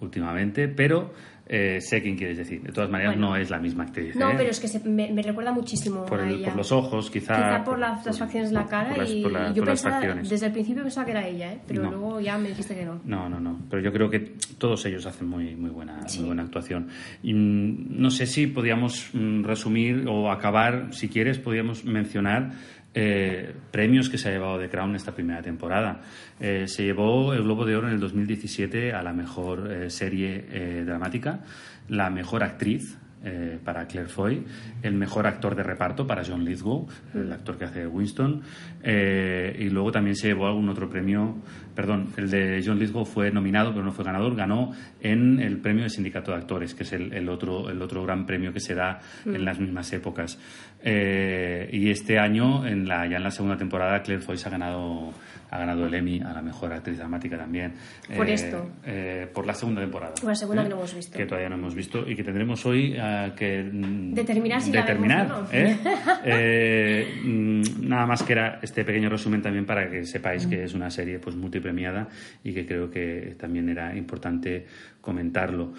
[0.00, 1.12] últimamente, pero
[1.48, 2.60] eh, sé quién quieres decir.
[2.62, 3.30] De todas maneras, Bueno.
[3.30, 4.14] no es la misma actriz.
[4.16, 4.34] No, ¿eh?
[4.36, 6.48] pero es que se- me, me recuerda muchísimo por, a el- ella.
[6.48, 7.36] por los ojos, quizá.
[7.36, 9.64] Quizá por las, las facciones de la cara por las- y, por la- y yo
[9.64, 10.28] las pensaba, facciones.
[10.28, 11.58] desde el principio pensaba que era ella, ¿eh?
[11.66, 11.90] pero No.
[11.90, 13.00] luego ya me dijiste que no.
[13.04, 13.58] No, no, no.
[13.70, 14.20] Pero yo creo que
[14.58, 16.18] todos ellos hacen muy, muy, buena, Sí.
[16.18, 16.88] muy buena actuación.
[17.22, 22.52] Y, mm, no sé si podíamos mm, resumir o acabar, si quieres, podíamos mencionar
[23.00, 26.00] eh, premios que se ha llevado The Crown esta primera temporada.
[26.40, 30.84] Eh, se llevó el Globo de Oro en el 2017 a la mejor eh, serie
[30.84, 31.44] dramática,
[31.88, 32.98] la mejor actriz.
[33.24, 34.44] Eh, para Claire Foy,
[34.82, 38.42] el mejor actor de reparto para John Lithgow, el actor que hace Winston,
[38.82, 41.36] eh, y luego también se llevó algún otro premio,
[41.74, 45.84] perdón, el de John Lithgow fue nominado pero no fue ganador, ganó en el premio
[45.84, 48.74] de Sindicato de Actores, que es el, el otro, el otro gran premio que se
[48.74, 50.38] da en las mismas épocas.
[50.82, 54.52] Eh, y este año, en la, ya en la segunda temporada, Claire Foy se ha
[54.52, 55.12] ganado,
[55.50, 57.72] ha ganado el Emmy a la mejor actriz dramática también.
[58.16, 58.70] Por Eh, esto.
[58.84, 60.14] eh, por la segunda temporada.
[60.14, 61.16] Por la segunda que no hemos visto.
[61.18, 64.80] Que todavía no hemos visto y que tendremos hoy eh, que mm, Determinar si la
[64.82, 65.48] determinar, vemos o no.
[65.52, 65.76] ¿eh?
[66.24, 70.74] Eh, mm, nada más que era este pequeño resumen también para que sepáis que es
[70.74, 72.08] una serie pues multipremiada
[72.44, 74.66] y que creo que también era importante
[75.00, 75.72] comentarlo.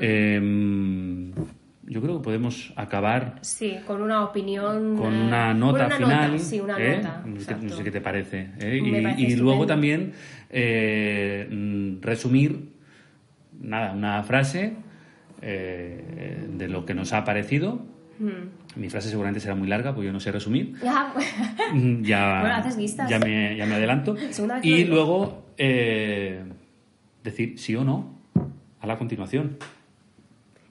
[0.00, 0.40] Eh,
[1.86, 4.96] yo creo que podemos acabar Sí, con una opinión.
[4.96, 6.32] con eh, una nota una final.
[6.32, 6.96] nota, sí, una ¿eh?
[6.96, 7.22] nota.
[7.26, 7.76] No sé qué- no exacto.
[7.76, 8.50] sé qué te parece.
[8.60, 8.80] ¿eh?
[8.82, 10.12] Y, parece y luego también
[10.50, 12.70] eh, mm, resumir,
[13.60, 14.74] nada, una frase
[15.42, 17.84] eh, de lo que nos ha parecido.
[18.18, 18.80] Mm.
[18.80, 20.74] Mi frase seguramente será muy larga, porque yo no sé resumir.
[20.82, 21.12] Ya,
[21.72, 23.08] Mm, Ya, Bueno, haces listas.
[23.10, 24.16] ya, me, ya me adelanto.
[24.62, 26.42] Y luego eh,
[27.22, 28.18] decir sí o no
[28.80, 29.56] a la continuación.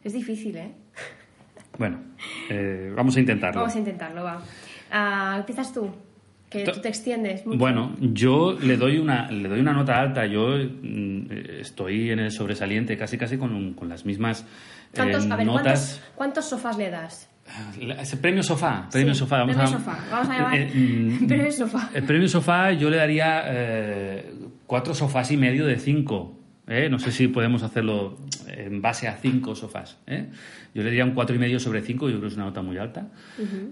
[0.03, 0.72] es difícil, ¿eh?
[1.78, 1.99] Bueno,
[2.49, 3.61] eh, vamos a intentarlo.
[3.61, 4.41] Vamos a intentarlo, va.
[4.91, 5.89] Ah, empiezas tú,
[6.49, 7.45] que tú te extiendes.
[7.45, 7.57] mucho.
[7.57, 10.26] Bueno, yo le doy una, le doy una nota alta.
[10.28, 14.45] Yo mm, eh, estoy en el sobresaliente casi casi con, un- con las mismas eh,
[14.95, 15.63] ¿Cuántos, a ver, notas.
[15.63, 17.30] ¿cuántos, cuántos sofás le das?
[17.82, 19.39] La- ese premio sofá, premio Sí, sofá.
[19.39, 19.97] Vamos premio a, sofá.
[20.11, 21.89] Vamos a llamar Eh, mm, premio sofá.
[21.93, 24.34] El premio sofá yo le daría eh,
[24.67, 26.39] cuatro sofás y medio de cinco.
[26.68, 26.89] ¿Eh?
[26.89, 29.97] No sé si podemos hacerlo en base a cinco sofás.
[30.07, 30.28] ¿eh?
[30.74, 32.61] Yo le diría un cuatro y medio sobre cinco, yo creo que es una nota
[32.61, 33.09] muy alta.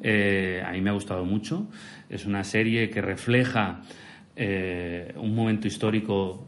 [0.04, 1.68] Eh, a mí me ha gustado mucho.
[2.10, 3.82] Es una serie que refleja
[4.34, 6.48] un momento histórico,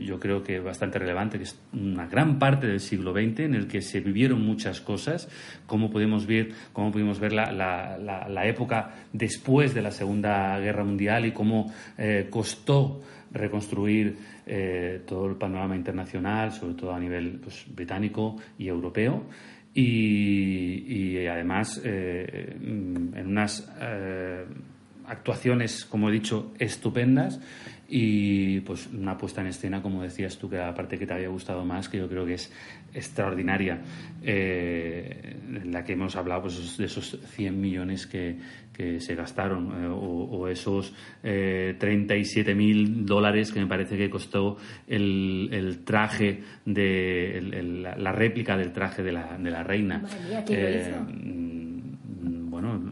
[0.00, 3.68] yo creo que bastante relevante, que es una gran parte del siglo XX en el
[3.68, 5.28] que se vivieron muchas cosas.
[5.66, 10.82] Cómo pudimos ver, cómo pudimos ver la, la, la época después de la Segunda Guerra
[10.82, 11.72] Mundial y cómo
[12.30, 13.00] costó
[13.34, 14.16] reconstruir
[14.46, 19.24] eh, todo el panorama internacional, sobre todo a nivel pues, británico y europeo.
[19.76, 24.44] Y, además, eh, en unas eh,
[25.06, 27.40] actuaciones, como he dicho, estupendas
[27.88, 31.28] y pues una puesta en escena, como decías tú, que la parte que te había
[31.28, 32.52] gustado más, que yo creo que es
[32.94, 33.80] extraordinaria,
[34.22, 38.38] eh, en la que hemos hablado pues, de esos 100 millones que,
[38.72, 44.56] que se gastaron, eh, o, esos eh, 37 mil dólares que me parece que costó
[44.86, 50.02] el, el traje, de la réplica del traje de la, de la reina.
[50.48, 52.90] Eh, mm, bueno,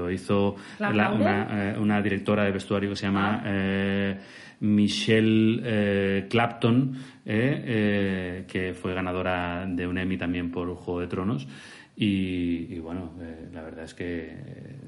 [0.00, 4.14] lo hizo una, una, directora de vestuario que se llama ah.
[4.60, 11.46] Michelle Clapton, que fue ganadora de un Emmy también por Juego de Tronos.
[12.02, 14.80] Y, bueno, eh, la verdad es que eh,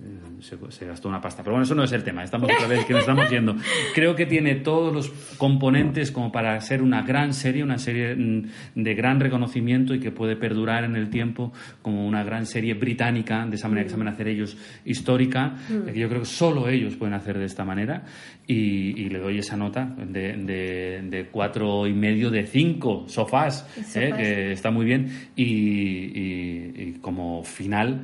[0.70, 1.42] se, gastó una pasta.
[1.42, 2.24] Pero bueno, eso no es el tema.
[2.24, 3.54] Estamos otra vez que nos estamos yendo.
[3.94, 8.48] Creo que tiene todos los componentes como para ser una gran serie, una serie mm,
[8.76, 11.52] de gran reconocimiento y que puede perdurar en el tiempo
[11.82, 14.56] como una gran serie británica, de esa manera que saben hacer ellos,
[14.86, 15.92] histórica, mm.
[15.92, 18.04] que yo creo que solo ellos pueden hacer de esta manera.
[18.46, 24.52] Y, le doy esa nota de, de, cuatro y medio de cinco sofás, eh, que
[24.52, 25.30] está muy bien.
[25.36, 28.00] y como final,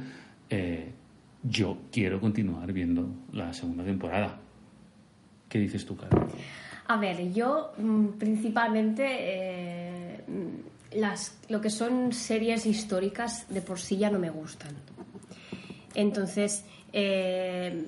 [0.51, 0.93] eh,
[1.43, 4.39] yo quiero continuar viendo la segunda temporada.
[5.49, 6.33] ¿Qué dices tú, Carlos?
[6.89, 10.21] A ver, yo mm, principalmente eh,
[10.93, 14.75] las, lo que son series históricas de por sí ya no me gustan.
[15.95, 17.85] Entonces, eh,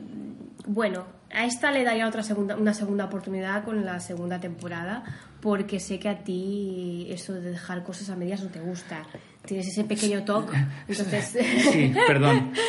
[0.66, 5.04] bueno, a esta le daría otra segunda, una segunda oportunidad con la segunda temporada,
[5.40, 9.06] porque sé que a ti eso de dejar cosas a medias no te gusta
[9.44, 10.56] tienes ese pequeño toque.
[10.88, 11.36] Entonces...
[11.72, 12.52] Sí, perdón.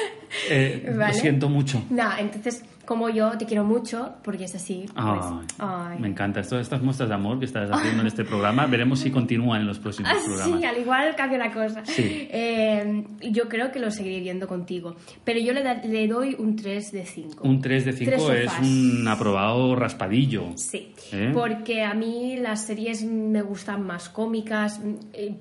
[0.50, 1.84] Eh, lo siento mucho.
[1.90, 4.86] No, entonces, como yo te quiero mucho, porque es así.
[4.94, 6.42] Pues, me encanta.
[6.42, 9.68] Todas estas muestras de amor que estás haciendo en este programa, veremos si continúan en
[9.68, 10.60] los próximos ah, programas.
[10.60, 11.86] Sí, al igual cambia la cosa.
[11.86, 12.28] Sí.
[12.30, 14.98] Eh, yo creo que lo seguiré viendo contigo.
[15.24, 17.48] Pero yo le, le doy un 3 de 5.
[17.48, 20.48] Un 3 de 5 es un aprobado raspadillo.
[20.58, 21.32] Sí, ¿Eh?
[21.34, 24.82] porque a mí las series me gustan más cómicas.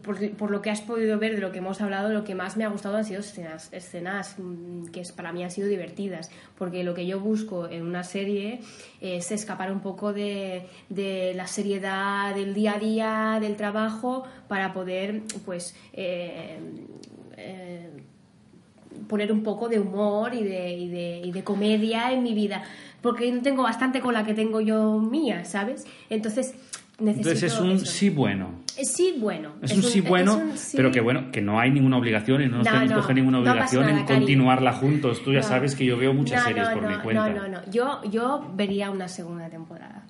[0.03, 2.57] Por, por, lo que has podido ver de lo que hemos hablado, lo que más
[2.57, 6.31] me ha gustado han sido escenas, escenas mm, que para mí han sido divertidas.
[6.57, 7.40] Porque lo que yo busco
[7.71, 8.61] en una serie
[9.01, 10.67] es escapar un poco de,
[11.35, 16.59] la seriedad del día a día, del trabajo, para poder, pues, eh,
[17.37, 17.91] eh,
[19.09, 22.63] poner un poco de humor y de, de, y de comedia en mi vida.
[23.01, 25.87] Porque tengo bastante con la que tengo yo mía, ¿sabes?
[26.11, 26.55] Entonces,
[27.01, 28.61] entonces es un sí bueno.
[28.67, 29.55] Sí bueno.
[29.63, 30.41] Es, un, sí bueno,
[30.75, 33.41] pero que bueno, que no hay ninguna obligación y no nos tenemos que coger ninguna
[33.41, 35.23] obligación en continuarla juntos.
[35.23, 37.29] Tú ya sabes que yo veo muchas series por mi cuenta.
[37.31, 37.71] No, no, no.
[37.71, 40.07] Yo, yo vería una segunda temporada.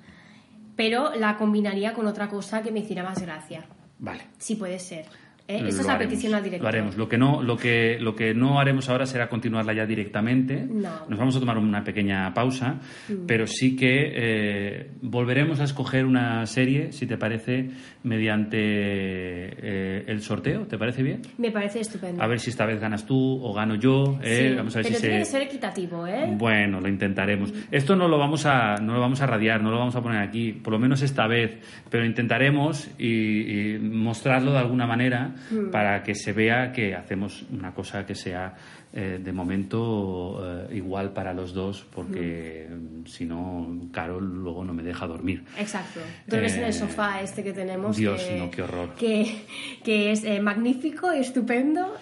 [0.77, 3.65] Pero la combinaría con otra cosa que me hiciera más gracia.
[3.99, 4.23] Vale.
[4.39, 5.07] Sí puede ser.
[5.49, 5.63] ¿Eh?
[5.67, 6.63] Esa es la petición al director.
[6.63, 6.97] Lo haremos.
[6.97, 10.67] Lo que, no, lo, que, lo que no haremos ahora será continuarla ya directamente.
[10.67, 13.27] Nos vamos a tomar una pequeña pausa, mm.
[13.27, 17.71] pero sí que eh, volveremos a escoger una serie, si te parece,
[18.03, 20.67] mediante eh, el sorteo.
[20.67, 21.23] ¿Te parece bien?
[21.39, 22.23] Me parece estupendo.
[22.23, 24.19] A ver si esta vez ganas tú o gano yo.
[24.57, 26.35] Vamos a ver pero tiene que ser equitativo, ¿eh?
[26.37, 27.53] Bueno, lo intentaremos.
[27.71, 30.23] Esto no lo, vamos a, no lo vamos a radiar, no lo vamos a poner
[30.23, 31.59] aquí, por lo menos esta vez,
[31.91, 35.71] pero intentaremos y mostrarlo de alguna manera Mm.
[35.71, 38.55] para que se vea que hacemos una cosa que sea
[38.93, 43.07] eh, de momento eh, igual para los dos, porque mm.
[43.07, 45.45] si no, Carol luego no me deja dormir.
[45.59, 46.01] Exacto.
[46.27, 47.90] Duermes en el eh, sofá este que tenemos.
[47.97, 48.95] Dios, no, qué horror.
[48.95, 49.45] Que,
[49.85, 51.95] que es magnífico y estupendo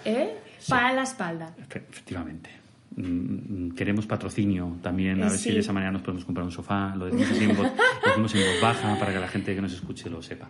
[0.68, 1.54] para la espalda.
[1.58, 2.50] Efectivamente
[2.96, 6.94] mm, queremos patrocinio también, a ver si de esa manera nos podemos comprar un sofá,
[6.96, 7.66] lo decimos, en voz,
[8.02, 10.48] lo decimos en voz baja para que la gente que nos escuche lo sepa.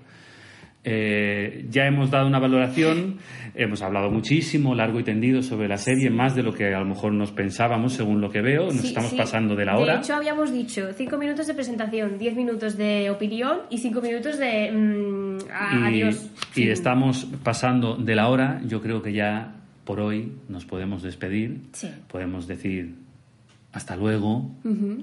[0.84, 3.18] Eh, ya hemos dado una valoración,
[3.54, 6.86] hemos hablado muchísimo, largo y tendido sobre la serie, más de lo que a lo
[6.86, 8.66] mejor nos pensábamos, según lo que veo.
[8.66, 9.94] Nos estamos pasando de la hora.
[9.94, 14.38] De hecho, habíamos dicho cinco minutos de presentación, diez minutos de opinión y cinco minutos
[14.38, 16.30] de mm, adiós.
[16.54, 18.60] Y estamos pasando de la hora.
[18.64, 21.62] Yo creo que ya por hoy nos podemos despedir.
[22.08, 22.94] Podemos decir
[23.72, 24.50] hasta luego,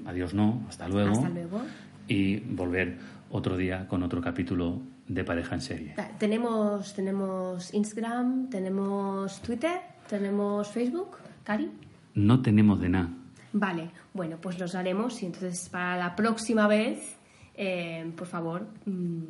[0.06, 1.12] adiós no, hasta luego.
[1.12, 1.62] Hasta luego.
[2.08, 2.96] Y volver
[3.30, 5.94] otro día con otro capítulo de Pareja en Serie.
[6.18, 11.70] Tenemos, tenemos Instagram, tenemos Twitter, tenemos Facebook, Cari.
[12.14, 13.10] No tenemos de nada.
[13.52, 17.16] Vale, bueno, pues los haremos y entonces para la próxima vez,
[17.54, 19.22] eh, por favor, mm,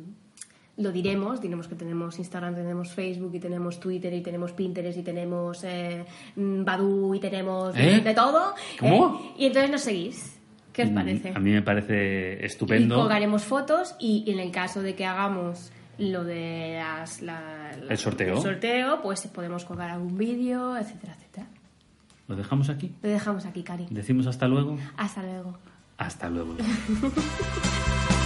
[0.77, 1.41] lo diremos.
[1.41, 6.05] Diremos que tenemos Instagram, tenemos Facebook y tenemos Twitter y tenemos Pinterest y tenemos eh,
[6.35, 8.01] mm, Badoo y tenemos ¿Eh?
[8.01, 8.53] de todo.
[8.79, 9.19] ¿Cómo?
[9.19, 10.36] Eh, y entonces nos seguís.
[10.77, 11.31] ¿Qué os parece?
[11.31, 12.95] Mm, A mí me parece Y estupendo.
[12.95, 17.97] colgaremos fotos y en el caso de que hagamos lo de las, la- la- El
[17.97, 18.35] sorteo.
[18.35, 21.47] el sorteo, pues podemos colgar algún vídeo, etcétera, etcétera.
[22.27, 22.93] ¿Lo dejamos aquí?
[23.01, 23.87] Lo dejamos aquí, Cari.
[23.89, 24.77] ¿Decimos hasta luego?
[24.97, 25.57] Hasta luego.
[25.97, 26.55] Hasta luego.